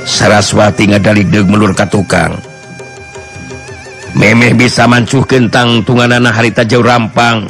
Saraswati 0.03 0.91
ngadalik 0.91 1.31
deg 1.31 1.47
melur 1.47 1.73
ka 1.73 1.87
tukang. 1.87 2.35
Memeh 4.13 4.53
bisa 4.53 4.85
mancuh 4.85 5.25
kentang 5.25 5.81
tunganana 5.87 6.29
harita 6.35 6.67
jauh 6.67 6.85
rampang. 6.85 7.49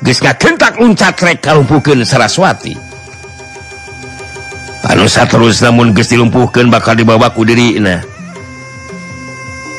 Geus 0.00 0.22
ngakentak 0.24 0.80
uncat 0.80 1.18
rek 1.20 1.44
kalumpuhkeun 1.44 2.06
Saraswati. 2.06 2.72
Anu 4.88 5.04
terus 5.06 5.60
namun 5.60 5.92
geus 5.92 6.08
dilumpuhkeun 6.08 6.72
bakal 6.72 6.96
dibawa 6.96 7.28
ku 7.30 7.44
dirina 7.44 8.00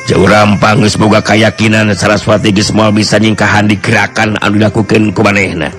jauh 0.06 0.28
rampang 0.28 0.84
geus 0.84 1.00
boga 1.00 1.24
kayakinan 1.24 1.90
Saraswati 1.96 2.54
geus 2.54 2.70
moal 2.70 2.94
bisa 2.94 3.18
nyingkahan 3.18 3.66
di 3.66 3.80
gerakan 3.80 4.38
anu 4.38 4.62
dilakukeun 4.62 5.10
ku 5.10 5.26
manehna. 5.26 5.72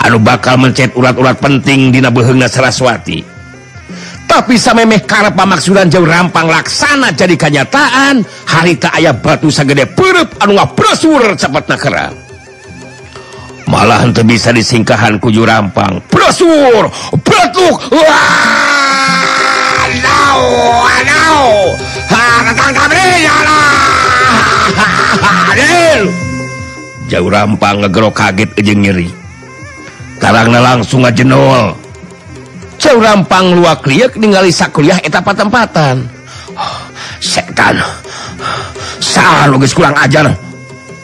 Anu 0.00 0.22
bakal 0.22 0.56
mencet 0.56 0.96
urat-urat 0.96 1.36
penting 1.36 1.92
dina 1.92 2.08
beheungna 2.08 2.48
Saraswati. 2.48 3.35
tapi 4.36 4.60
samemeh 4.60 5.00
karep 5.08 5.32
pamaksudan 5.32 5.88
jauh 5.88 6.04
rampang 6.04 6.44
laksana 6.44 7.08
jadi 7.16 7.40
kenyataan. 7.40 8.20
Harita 8.44 8.92
ayah 8.92 9.16
batu 9.16 9.48
sagede 9.48 9.88
perup 9.88 10.36
anu 10.44 10.60
ngaprosur 10.60 11.32
cepat 11.40 11.64
nakerang 11.72 12.12
malah 13.66 14.06
untuk 14.06 14.22
bisa 14.28 14.54
disingkahan 14.54 15.18
kuju 15.18 15.42
rampang. 15.42 15.98
Prosur 16.06 16.86
batuk 17.24 17.76
wah 17.90 18.22
no 20.04 20.20
no 20.84 21.72
jauh 27.10 27.32
rampang 27.32 27.80
ngegero 27.80 28.12
kaget 28.12 28.52
ejeng 28.60 28.84
nyeri. 28.84 29.08
Karangna 30.20 30.60
langsung 30.60 31.08
aja 31.08 31.24
rampang 32.80 33.56
luak 33.56 33.82
liuk 33.88 34.14
ningali 34.16 34.52
sakuliah 34.52 35.00
etapa 35.02 35.34
tempatan 35.34 36.06
setan. 37.20 37.80
Salah 39.00 39.48
logis 39.48 39.72
kurang 39.72 39.96
ajar. 39.96 40.28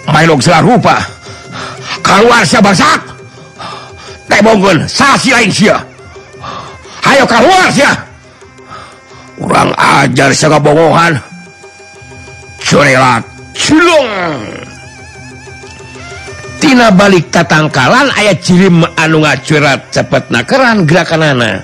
Mailog 0.08 0.42
salah 0.42 0.62
rupa. 0.62 0.96
Keluar 2.02 2.42
siapa 2.42 2.72
basak 2.72 3.00
tebonggon 4.26 4.88
sasi 4.88 5.30
lain 5.30 5.52
sia 5.52 5.76
ayo 7.06 7.24
keluar 7.28 7.68
sia. 7.70 7.92
Kurang 9.38 9.70
ajar 9.76 10.30
sia 10.34 10.58
bohongan 10.58 11.20
curelat 12.62 13.22
cilung 13.54 14.08
Tina 16.62 16.94
balik 16.94 17.34
tatangkalan 17.34 18.14
ayat 18.14 18.38
cirim 18.38 18.86
anu 18.94 19.26
ngacurat 19.26 19.82
cepet 19.90 20.30
nakeran 20.30 20.86
gerakanana. 20.86 21.58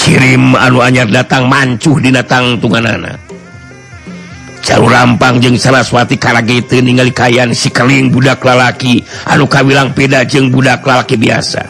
Cirim 0.00 0.56
anu 0.56 0.80
anyar 0.80 1.12
datang 1.12 1.44
mancuh 1.44 2.00
di 2.00 2.08
datang 2.08 2.56
tunganana. 2.56 3.20
Jalur 4.64 4.88
rampang 4.88 5.44
jeng 5.44 5.60
saraswati 5.60 6.16
karagete 6.16 6.80
ningali 6.80 7.12
kayan 7.12 7.52
si 7.52 7.68
keling 7.68 8.08
budak 8.08 8.40
lalaki 8.40 9.04
anu 9.28 9.44
kawilang 9.44 9.92
peda 9.92 10.24
jeng 10.24 10.48
budak 10.48 10.80
lalaki 10.88 11.20
biasa. 11.20 11.68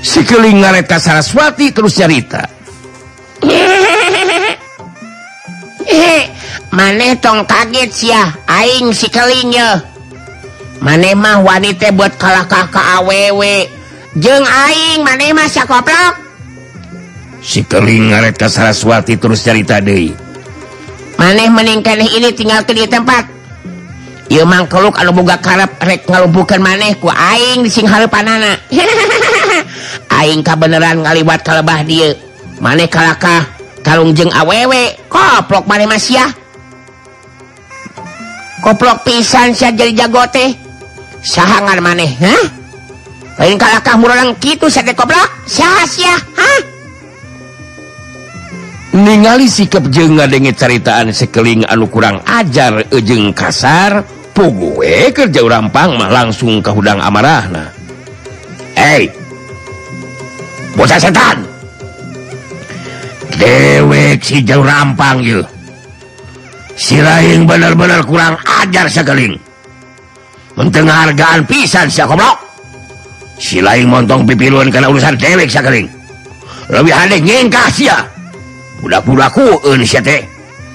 Si 0.00 0.24
keling 0.24 0.64
ngareta 0.64 0.96
saraswati 0.96 1.76
terus 1.76 1.92
cerita 1.92 2.59
maneh 6.70 7.18
tong 7.18 7.42
kaget 7.46 8.14
ya 8.14 8.30
aing 8.46 8.94
sikalinya 8.94 9.82
manemah 10.78 11.42
wanita 11.42 11.90
buat 11.92 12.14
kalah 12.16 12.46
kakak 12.46 13.02
aww 13.02 13.42
jeng 14.18 14.42
aing 14.42 15.06
mane 15.06 15.30
mah 15.30 15.46
koplak. 15.46 16.14
Sikeling 17.40 18.12
ngaret 18.12 18.36
ke 18.36 18.48
Saraswati 18.50 19.16
terus 19.16 19.40
cerita 19.40 19.80
deui. 19.80 20.12
Maneh 21.16 21.48
meningkan 21.48 22.00
ini 22.00 22.32
tinggal 22.36 22.64
ke 22.68 22.76
di 22.76 22.84
tempat. 22.84 23.24
Ieu 24.30 24.46
mangkeluk 24.46 24.94
anu 25.00 25.10
boga 25.10 25.40
karep 25.42 25.80
rek 25.82 26.06
ngalumpuhkeun 26.06 26.62
maneh 26.62 26.94
ku 27.00 27.08
aing 27.08 27.64
di 27.64 27.70
sing 27.72 27.88
panana. 27.88 28.60
aing 30.20 30.44
kabeneran 30.44 31.02
ngaliwat 31.02 31.40
kalebah 31.40 31.80
dieu. 31.82 32.12
Maneh 32.60 32.86
kalakah 32.92 33.48
kalung 33.80 34.12
jeng 34.12 34.28
awewe 34.36 35.00
koplok 35.08 35.64
maneh 35.64 35.88
mas 35.88 36.12
ya 36.12 36.28
koplok 38.60 39.04
pisan 39.04 39.56
si 39.56 39.64
jadi 39.64 39.92
jago 40.06 40.24
teh. 40.28 40.54
Sahangan 41.20 41.84
maneh 41.84 42.16
lain 43.40 43.56
kalahkah 43.56 43.96
murang 43.96 44.36
gitu 44.36 44.68
sate 44.68 44.92
koplok 44.92 45.48
sia-sia 45.48 46.12
ningali 48.92 49.48
sikap 49.48 49.88
jeng 49.88 50.20
ngadenge 50.20 50.52
ceritaan 50.52 51.08
sekeling 51.08 51.64
anu 51.64 51.88
kurang 51.88 52.20
ajar 52.28 52.84
ejeng 52.92 53.32
kasar 53.32 54.04
pugue 54.36 55.08
kerja 55.16 55.40
urampang 55.40 55.96
mah 55.96 56.12
langsung 56.12 56.60
ke 56.60 56.68
hudang 56.68 57.00
amarahna. 57.00 57.72
Hey 58.76 59.08
bocah 60.76 61.00
setan! 61.00 61.44
Dewek 63.40 64.20
si 64.20 64.44
jauh 64.44 64.64
rampang 64.64 65.24
yuk 65.24 65.48
sirahing 66.80 67.44
bener-bener 67.44 68.00
kurang 68.08 68.40
ajar 68.64 68.88
sekeling 68.88 69.36
untuk 70.56 70.88
hargaan 70.88 71.44
pisan 71.44 71.92
si 71.92 72.00
goblok 72.00 72.40
silain 73.36 73.84
montong 73.84 74.24
pipiluan 74.24 74.72
karena 74.72 74.88
urusan 74.88 75.20
dewek 75.20 75.52
sekeling 75.52 76.00
lebih 76.70 76.94
aneh 76.94 77.18
nyengkah 77.18 77.66
sia. 77.68 78.06
Budak-budaku 78.80 79.60
Indonesia 79.66 80.00
teh. 80.00 80.22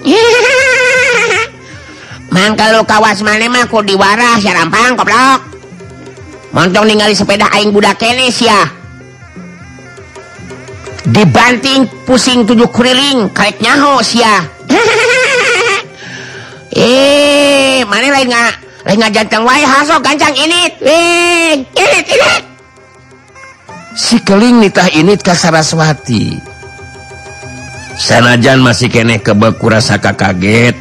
Mang 2.36 2.54
kalau 2.60 2.84
kawas 2.84 3.24
mana 3.24 3.48
mah 3.48 3.64
ku 3.72 3.80
diwarah 3.80 4.36
si 4.44 4.52
rampang 4.52 5.00
goblok 5.00 5.40
montong 6.52 6.92
ningali 6.92 7.16
sepeda 7.16 7.48
aing 7.56 7.72
budak 7.72 7.96
kene 7.96 8.28
sia. 8.28 8.68
Dibanting 11.08 11.88
pusing 12.04 12.44
tujuh 12.44 12.68
kuriling 12.70 13.32
karet 13.32 13.58
nyaho 13.64 14.04
sia. 14.04 14.44
lenga 18.16 18.46
lenga 18.88 19.08
jantan 19.12 19.42
wae 19.44 19.64
hasok 19.68 20.00
gancang 20.00 20.36
ini 20.40 20.62
weh 20.80 21.60
si 23.96 24.20
keling 24.24 24.64
nitah 24.64 24.92
ini 24.96 25.16
ka 25.20 25.36
Saraswati. 25.36 26.56
Sanajan 27.96 28.60
masih 28.60 28.92
keneh 28.92 29.24
kebeku 29.24 29.72
rasa 29.72 29.96
kaget. 29.96 30.76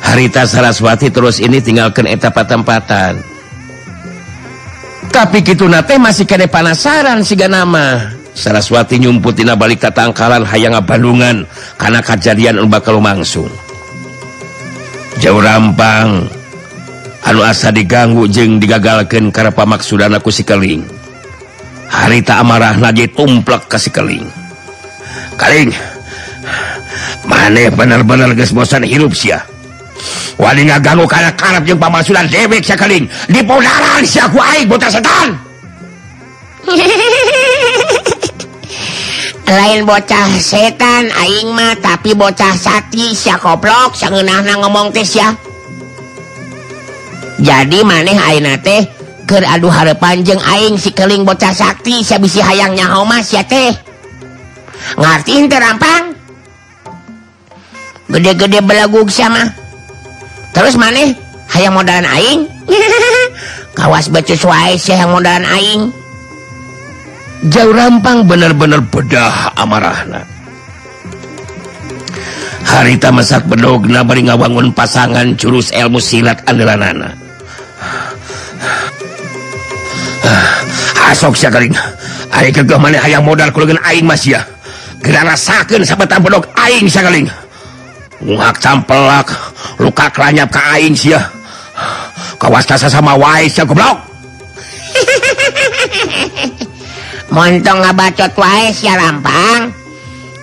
Harita 0.00 0.48
Saraswati 0.48 1.12
terus 1.12 1.38
ini 1.38 1.62
tinggalkan 1.62 2.10
etapa 2.10 2.42
tempatan 2.42 3.32
tapi 5.12 5.44
gitu 5.44 5.68
nate 5.68 6.00
masih 6.00 6.24
kene 6.24 6.48
panasaran 6.48 7.20
siga 7.22 7.46
nama 7.46 8.10
Saraswati 8.32 8.96
nyumputina 8.96 9.54
balik 9.54 9.84
ke 9.84 9.90
tangkalan 9.92 10.42
hayang 10.42 10.74
Bandungan 10.82 11.44
karena 11.76 12.00
kejadian 12.00 12.64
bakal 12.72 12.96
langsung 12.98 13.52
jauh 15.20 15.38
rampang. 15.38 16.41
anu 17.22 17.40
asa 17.46 17.70
diganggu 17.70 18.26
jeung 18.26 18.58
digagalkan 18.58 19.30
karena 19.30 19.54
pamaksudan 19.54 20.14
aku 20.14 20.30
sikeling. 20.34 20.82
Harita 21.92 22.40
amarah 22.40 22.74
naji 22.80 23.06
tumplak 23.12 23.68
ke 23.68 23.78
sikeling. 23.78 24.26
Kaling 25.36 25.70
maneh 27.28 27.70
bener-bener 27.70 28.34
geus 28.34 28.50
bosan 28.50 28.82
hirup 28.82 29.14
sia. 29.14 29.44
Wali 30.40 30.66
ngaganggu 30.66 31.06
kana 31.06 31.30
karep 31.36 31.62
jeung 31.68 31.78
pamaksudan 31.78 32.26
dewek 32.26 32.64
sia 32.64 32.74
kaling. 32.74 33.06
Dipodaran 33.30 34.02
sia 34.02 34.26
ku 34.32 34.40
aing 34.42 34.66
botak 34.66 34.90
setan. 34.90 35.38
Lain 39.52 39.84
bocah 39.84 40.32
setan 40.40 41.12
aing 41.12 41.52
mah 41.52 41.76
tapi 41.76 42.16
bocah 42.16 42.56
sati 42.56 43.12
sia 43.12 43.36
koplok 43.36 43.92
sangeunahna 43.92 44.56
ngomong 44.64 44.90
teh 44.96 45.04
sia. 45.04 45.51
Jadi 47.42 47.82
maneh 47.82 48.14
ayeuna 48.14 48.54
teh 48.62 48.86
keur 49.26 49.42
adu 49.42 49.66
harapan 49.66 50.22
jeung 50.22 50.38
aing 50.38 50.78
si 50.78 50.94
keling 50.94 51.26
bocah 51.26 51.50
sakti 51.50 52.06
sia 52.06 52.22
bisi 52.22 52.38
hayang 52.38 52.78
nyaho 52.78 53.02
mah 53.02 53.18
sia 53.18 53.42
teh. 53.42 53.74
Ngartiin 54.94 55.50
teh 55.50 55.58
rampang? 55.58 56.14
Gede-gede 58.06 58.62
belagug 58.62 59.10
sama 59.10 59.50
terus 60.54 60.78
maneh 60.78 61.18
hayang 61.50 61.74
modalan 61.74 62.06
aing. 62.06 62.46
Kawas 63.78 64.06
becus 64.06 64.46
wae 64.46 64.78
yang 64.78 65.10
modalan 65.10 65.42
aing. 65.42 65.82
Jauh 67.50 67.74
rampang 67.74 68.22
bener-bener 68.22 68.78
bedah 68.86 69.50
amarahna. 69.58 70.22
Harita 72.62 73.10
masak 73.10 73.50
bedogna 73.50 74.06
bari 74.06 74.30
ngawangun 74.30 74.70
pasangan 74.70 75.34
curus 75.34 75.74
ilmu 75.74 75.98
silat 75.98 76.38
andalanana 76.46 77.21
Ah, 80.22 81.10
asoknya 81.10 81.50
kering 81.50 81.74
hayang 83.02 83.26
modal 83.26 83.50
rasakanpedok 85.26 86.46
Ngak 88.22 88.56
campelak 88.62 89.26
luka 89.82 90.06
kelanyap 90.14 90.54
ke 90.54 90.60
aing 90.78 90.94
sia. 90.94 91.18
Kawastasa 92.38 92.86
sama 92.86 93.18
wa 93.18 93.42
goblok. 93.66 93.98
Montong 97.34 97.82
ngabacot 97.82 98.30
wae 98.38 98.70
sia 98.70 98.94
lampang. 98.94 99.74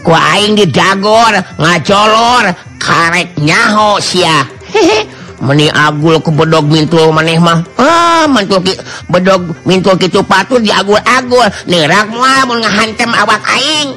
Ku 0.04 0.12
aing 0.12 0.60
didagor 0.60 1.40
ngacolor 1.56 2.52
karek 2.84 3.32
nyaho 3.40 3.96
sia. 4.04 4.44
meni 5.44 5.72
Agul 5.72 6.20
kebodog 6.20 6.68
mintul 6.68 7.12
maneh 7.12 7.40
mah. 7.40 7.64
Ah 7.80 8.28
mantul 8.28 8.60
ki 8.64 8.76
bedog 9.08 9.56
mintul 9.64 9.96
kitu 9.96 10.24
patut 10.24 10.60
diagul-agul. 10.60 11.48
Nerak 11.68 12.12
ngahantem 12.12 13.12
awak 13.16 13.44
aing. 13.56 13.96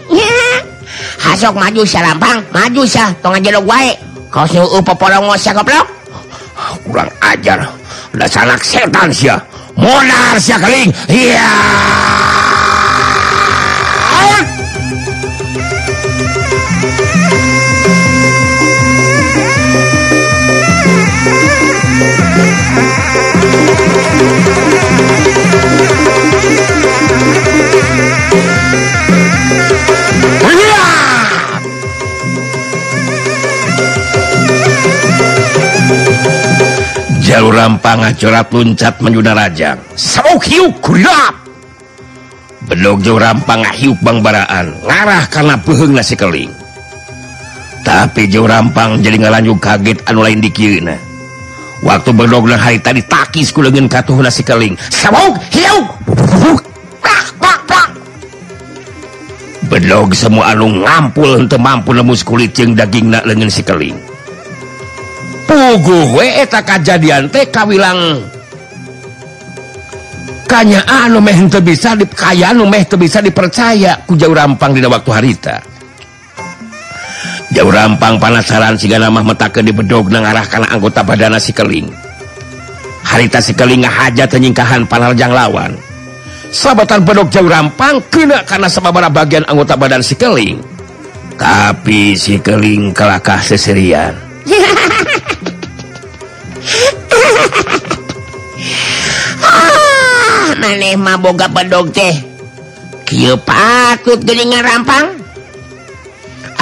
Hasok 1.22 1.54
maju 1.54 1.82
salampang 1.86 2.42
maju 2.50 2.82
sah 2.86 3.10
tong 3.22 3.34
aja 3.34 3.58
dog 3.58 3.66
wae. 3.66 3.94
Kau 4.32 4.48
suruh 4.48 4.80
popolong 4.80 5.28
sia 5.36 5.52
goblok. 5.52 5.84
Kurang 6.88 7.10
ajar. 7.20 7.68
Udah 8.12 8.28
sanak 8.28 8.64
setan 8.64 9.12
sia. 9.12 9.36
Modar 9.76 10.36
sia 10.40 10.56
keling. 10.60 10.88
Iya. 11.08 11.36
yeah. 11.36 12.51
jalur 37.32 37.56
rampang 37.56 38.04
acorat 38.04 38.46
luncat 38.52 39.00
menjuna 39.00 39.32
Rajang 39.32 39.80
bedogjo 42.68 43.18
rampang 43.18 43.64
hiuk 43.72 43.98
Bangbaraan 44.04 44.76
ngarah 44.84 45.24
karena 45.28 45.56
puheng 45.60 45.92
nasi 45.92 46.14
keling. 46.14 46.52
Tapi 47.82 48.30
jauh 48.30 48.46
rampang 48.46 49.02
jadi 49.02 49.18
ngalanju 49.18 49.58
kaget 49.58 50.06
anu 50.06 50.22
lain 50.22 50.38
dikirina 50.38 51.11
waktu 51.82 52.10
berdogna 52.14 52.56
hari 52.56 52.78
tadi 52.78 53.02
takis 53.02 53.50
leungeun 53.52 53.90
katuh 53.90 54.16
nasi 54.22 54.46
keling. 54.46 54.78
Sabuk 54.88 55.36
hiuk 55.50 55.86
bedog 59.72 60.12
semua 60.12 60.52
anu 60.52 60.84
ngampul 60.84 61.40
henteu 61.40 61.56
mampu 61.56 61.96
lemus 61.96 62.20
kulit 62.20 62.52
jeung 62.52 62.76
dagingna 62.76 63.24
lengan 63.24 63.48
si 63.48 63.64
keling. 63.64 63.96
Puguh 65.48 66.12
we 66.12 66.28
eta 66.28 66.60
kajadian 66.60 67.32
teh 67.32 67.48
kawilang. 67.48 68.28
Kanyaan 70.44 71.08
anu 71.08 71.24
meh 71.24 71.32
henteu 71.32 71.64
bisa 71.64 71.96
dikayaan 71.96 72.60
anu 72.60 72.68
meh 72.68 72.84
teu 72.84 73.00
bisa 73.00 73.24
dipercaya 73.24 74.04
ku 74.04 74.12
jauh 74.12 74.36
rampang 74.36 74.76
dina 74.76 74.92
waktu 74.92 75.08
harita. 75.08 75.71
jauh 77.52 77.68
rampang 77.68 78.16
panasaran 78.16 78.80
sigana 78.80 79.12
mahmeta 79.12 79.52
ke 79.52 79.60
dibedog 79.60 80.08
mengarahkan 80.08 80.64
anggota 80.72 81.04
badana 81.04 81.36
sikeling. 81.36 81.92
Harita 83.04 83.44
sikeling 83.44 83.84
hajat 83.84 84.32
penyingkahan 84.32 84.88
panarjang 84.88 85.30
lawan. 85.30 85.76
Sahabatan 86.52 87.04
bedok 87.04 87.28
jauh 87.28 87.48
rampang 87.48 88.00
kena 88.08 88.44
karena 88.48 88.68
sebabara 88.72 89.12
bagian 89.12 89.44
anggota 89.48 89.76
badan 89.76 90.00
sikeling. 90.00 90.60
Tapi 91.36 92.16
sikeling 92.16 92.92
kelakah 92.96 93.40
seserian? 93.40 94.16
Ah, 99.42 100.54
maneh 100.60 100.96
maboga 100.96 101.48
bedog 101.48 101.92
teh. 101.92 102.16
Kieu 103.08 103.36
patut 103.36 104.20
geuningan 104.24 104.64
rampang. 104.64 105.21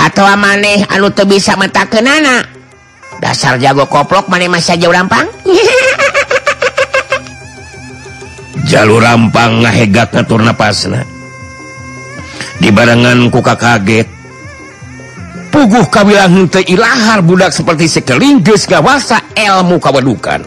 atau 0.01 0.25
maneh 0.41 0.89
anu 0.89 1.13
tuh 1.13 1.29
bisa 1.29 1.61
mata 1.61 1.85
ke 1.85 2.01
nana? 2.01 2.41
Dasar 3.21 3.61
jago 3.61 3.85
koplok 3.85 4.33
maneh 4.33 4.49
masih 4.49 4.81
jauh 4.81 4.97
rampang. 4.97 5.29
Jalur 8.71 9.03
rampang 9.03 9.67
ngahegat 9.67 10.15
ngatur 10.15 10.41
napasna. 10.41 11.03
Dibarengan 12.63 13.29
kuka 13.29 13.59
kaget 13.59 14.07
puguh 15.51 15.83
kawilang 15.91 16.31
henteu 16.31 16.63
ilahar 16.63 17.27
budak 17.27 17.51
seperti 17.51 17.91
sekeling 17.91 18.39
geus 18.41 18.71
gawasa 18.71 19.19
ilmu 19.35 19.83
kawadukan. 19.83 20.47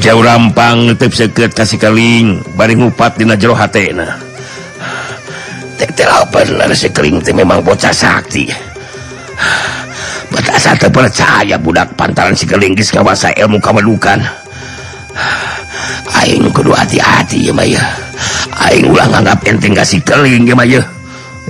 Jauh 0.00 0.24
rampang 0.24 0.90
netep 0.90 1.12
seket 1.14 1.54
kasih 1.54 1.78
keling 1.78 2.42
bari 2.56 2.74
ngupat 2.74 3.20
dina 3.20 3.36
jero 3.36 3.54
hatena. 3.54 4.23
Teh 5.78 7.34
memang 7.34 7.60
bocah 7.64 7.92
sakti. 7.94 8.48
Betasa 10.32 10.74
teu 10.74 10.90
percaya 10.90 11.54
budak 11.60 11.94
pantaran 11.94 12.34
si 12.34 12.48
keling 12.48 12.74
geus 12.74 12.90
gawasa 12.90 13.30
ilmu 13.38 13.62
kawadukan 13.62 14.18
Aing 16.14 16.50
kudu 16.50 16.74
hati-hati 16.74 17.50
ya 17.50 17.52
Maya. 17.54 17.84
Aing 18.66 18.90
ulah 18.90 19.06
nganggap 19.10 19.46
enteng 19.46 19.74
kasih 19.76 20.02
keling 20.02 20.46
ya 20.46 20.54
Maya. 20.56 20.82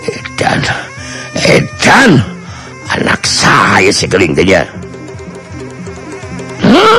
Edan 0.04 0.60
Edan. 1.40 2.10
Anak 2.92 3.24
saya 3.24 3.88
si 3.88 4.04
keling 4.04 4.36
teh 4.36 4.44
ya. 4.44 4.68
Hmm? 6.60 6.98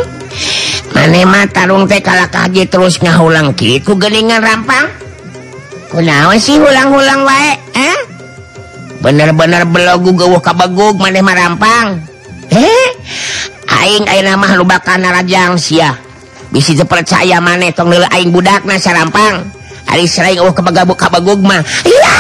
Mane 0.98 1.22
mah 1.30 1.46
tarung 1.54 1.86
teh 1.86 2.02
kalah 2.02 2.30
kaget 2.34 2.68
terus 2.72 2.98
ngahulang 2.98 3.54
kitu 3.54 3.94
gelingan 3.94 4.42
rampang 4.42 5.05
kunaon 5.96 6.36
sih 6.36 6.60
ulang-ulang 6.60 7.24
wae 7.24 7.56
eh? 7.72 7.98
Bener-bener 9.00 9.64
belogu 9.64 10.12
geuwuh 10.12 10.44
kabegug 10.44 11.00
maneh 11.00 11.24
marampang. 11.24 12.04
Eh? 12.52 12.88
Aing 13.72 14.04
ayeuna 14.04 14.36
mah 14.36 14.60
lubakan 14.60 15.08
narajang 15.08 15.56
sia. 15.56 15.96
Bisi 16.52 16.76
percaya 16.84 17.40
maneh 17.40 17.72
tong 17.72 17.88
leuleuh 17.88 18.12
aing 18.12 18.36
budakna 18.36 18.76
sarampang. 18.76 19.48
Ari 19.88 20.04
sering 20.10 20.44
eueuh 20.44 20.52
kabegabuk 20.52 21.00
kabegug 21.00 21.40
mah 21.40 21.64
iya! 21.88 22.16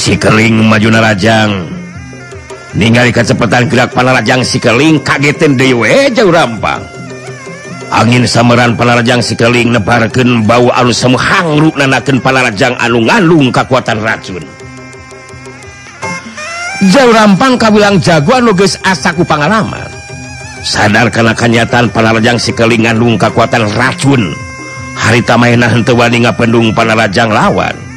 sikeling 0.00 0.64
maju 0.64 0.88
narajang. 0.88 1.68
Ningali 2.72 3.12
kecepatan 3.12 3.68
gerak 3.68 3.92
panarajang 3.92 4.40
sikeling 4.40 5.04
kagetin 5.04 5.58
dewe 5.60 6.08
jauh 6.14 6.30
rampang 6.30 6.80
angin 7.90 8.22
samaran 8.24 8.78
panarajang 8.78 9.18
sikeling 9.18 9.74
nebarken 9.74 10.46
bau 10.46 10.70
anu 10.70 10.94
semuhangruk 10.94 11.74
nanaken 11.74 12.22
panarajang 12.22 12.78
anu-alung 12.78 13.50
kekuatan 13.50 13.98
racun. 14.00 14.46
Jauh 16.94 17.12
rampang 17.12 17.60
kabilang 17.60 18.00
jagoan 18.00 18.48
nuges 18.48 18.80
asaku 18.80 19.26
pengalaman 19.26 19.90
sadar 20.64 21.10
karena 21.12 21.34
kenyataan 21.36 21.92
panarajang 21.92 22.38
sikeling 22.38 22.88
nganung 22.88 23.18
kekuatan 23.18 23.68
racun. 23.76 24.32
Harita 24.94 25.34
mainah 25.34 25.74
henteu 25.74 25.98
wani 25.98 26.22
ngapendung 26.22 26.70
panarajang 26.70 27.34
lawan. 27.34 27.89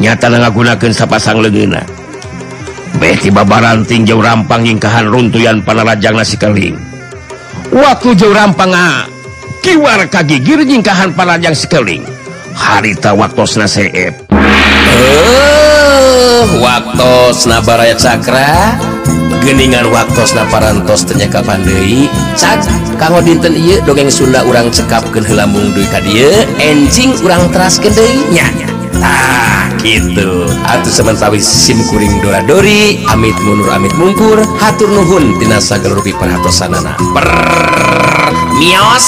nyata 0.00 0.30
ngagunakan 0.30 0.92
sapasang 0.92 1.40
leguna 1.40 1.82
Beti 2.94 3.26
babaranting 3.28 4.06
jauh 4.06 4.22
rampang 4.22 4.62
ingkahan 4.64 5.10
runtuyan 5.10 5.60
panarajang 5.60 6.14
nasi 6.14 6.38
keling 6.38 6.78
waktu 7.74 8.14
jauh 8.14 8.30
rampang 8.30 8.70
kiwar 9.64 10.06
kagigir 10.06 10.62
nyingkahan 10.62 11.10
panarajang 11.10 11.56
sekeling 11.56 12.06
harita 12.54 13.10
waktu 13.12 13.42
seep. 13.66 14.14
Uh, 14.94 16.46
waktu 16.62 17.12
nabaraya 17.50 17.98
cakra. 17.98 18.78
Geningan 19.44 19.92
waktu 19.92 20.24
naparantos 20.32 21.04
ternyaka 21.04 21.44
pandai 21.44 22.08
cak 22.32 22.64
kanggo 22.96 23.20
dinten 23.20 23.52
iya 23.52 23.76
dongeng 23.84 24.08
Sunda 24.08 24.40
urang 24.40 24.72
cekapkan 24.72 25.20
helambung 25.20 25.68
duit 25.76 25.92
dieu. 26.00 26.32
enjing 26.56 27.12
urang 27.20 27.52
teras 27.52 27.76
nya. 28.32 28.48
ah 29.02 29.70
gitu. 29.82 30.46
Atuh 30.68 30.92
semen 30.92 31.16
sawwi 31.18 31.40
simkuring 31.42 32.22
doradori 32.22 33.02
Amit 33.10 33.36
Munur 33.42 33.72
Amit 33.74 33.94
mungkur. 33.98 34.42
Hatur 34.60 34.90
Nuhun 34.92 35.38
Dinasa 35.40 35.80
Gelrupi 35.82 36.14
perhatosanana. 36.14 36.94
Per 37.00 37.26
mios. 38.60 39.06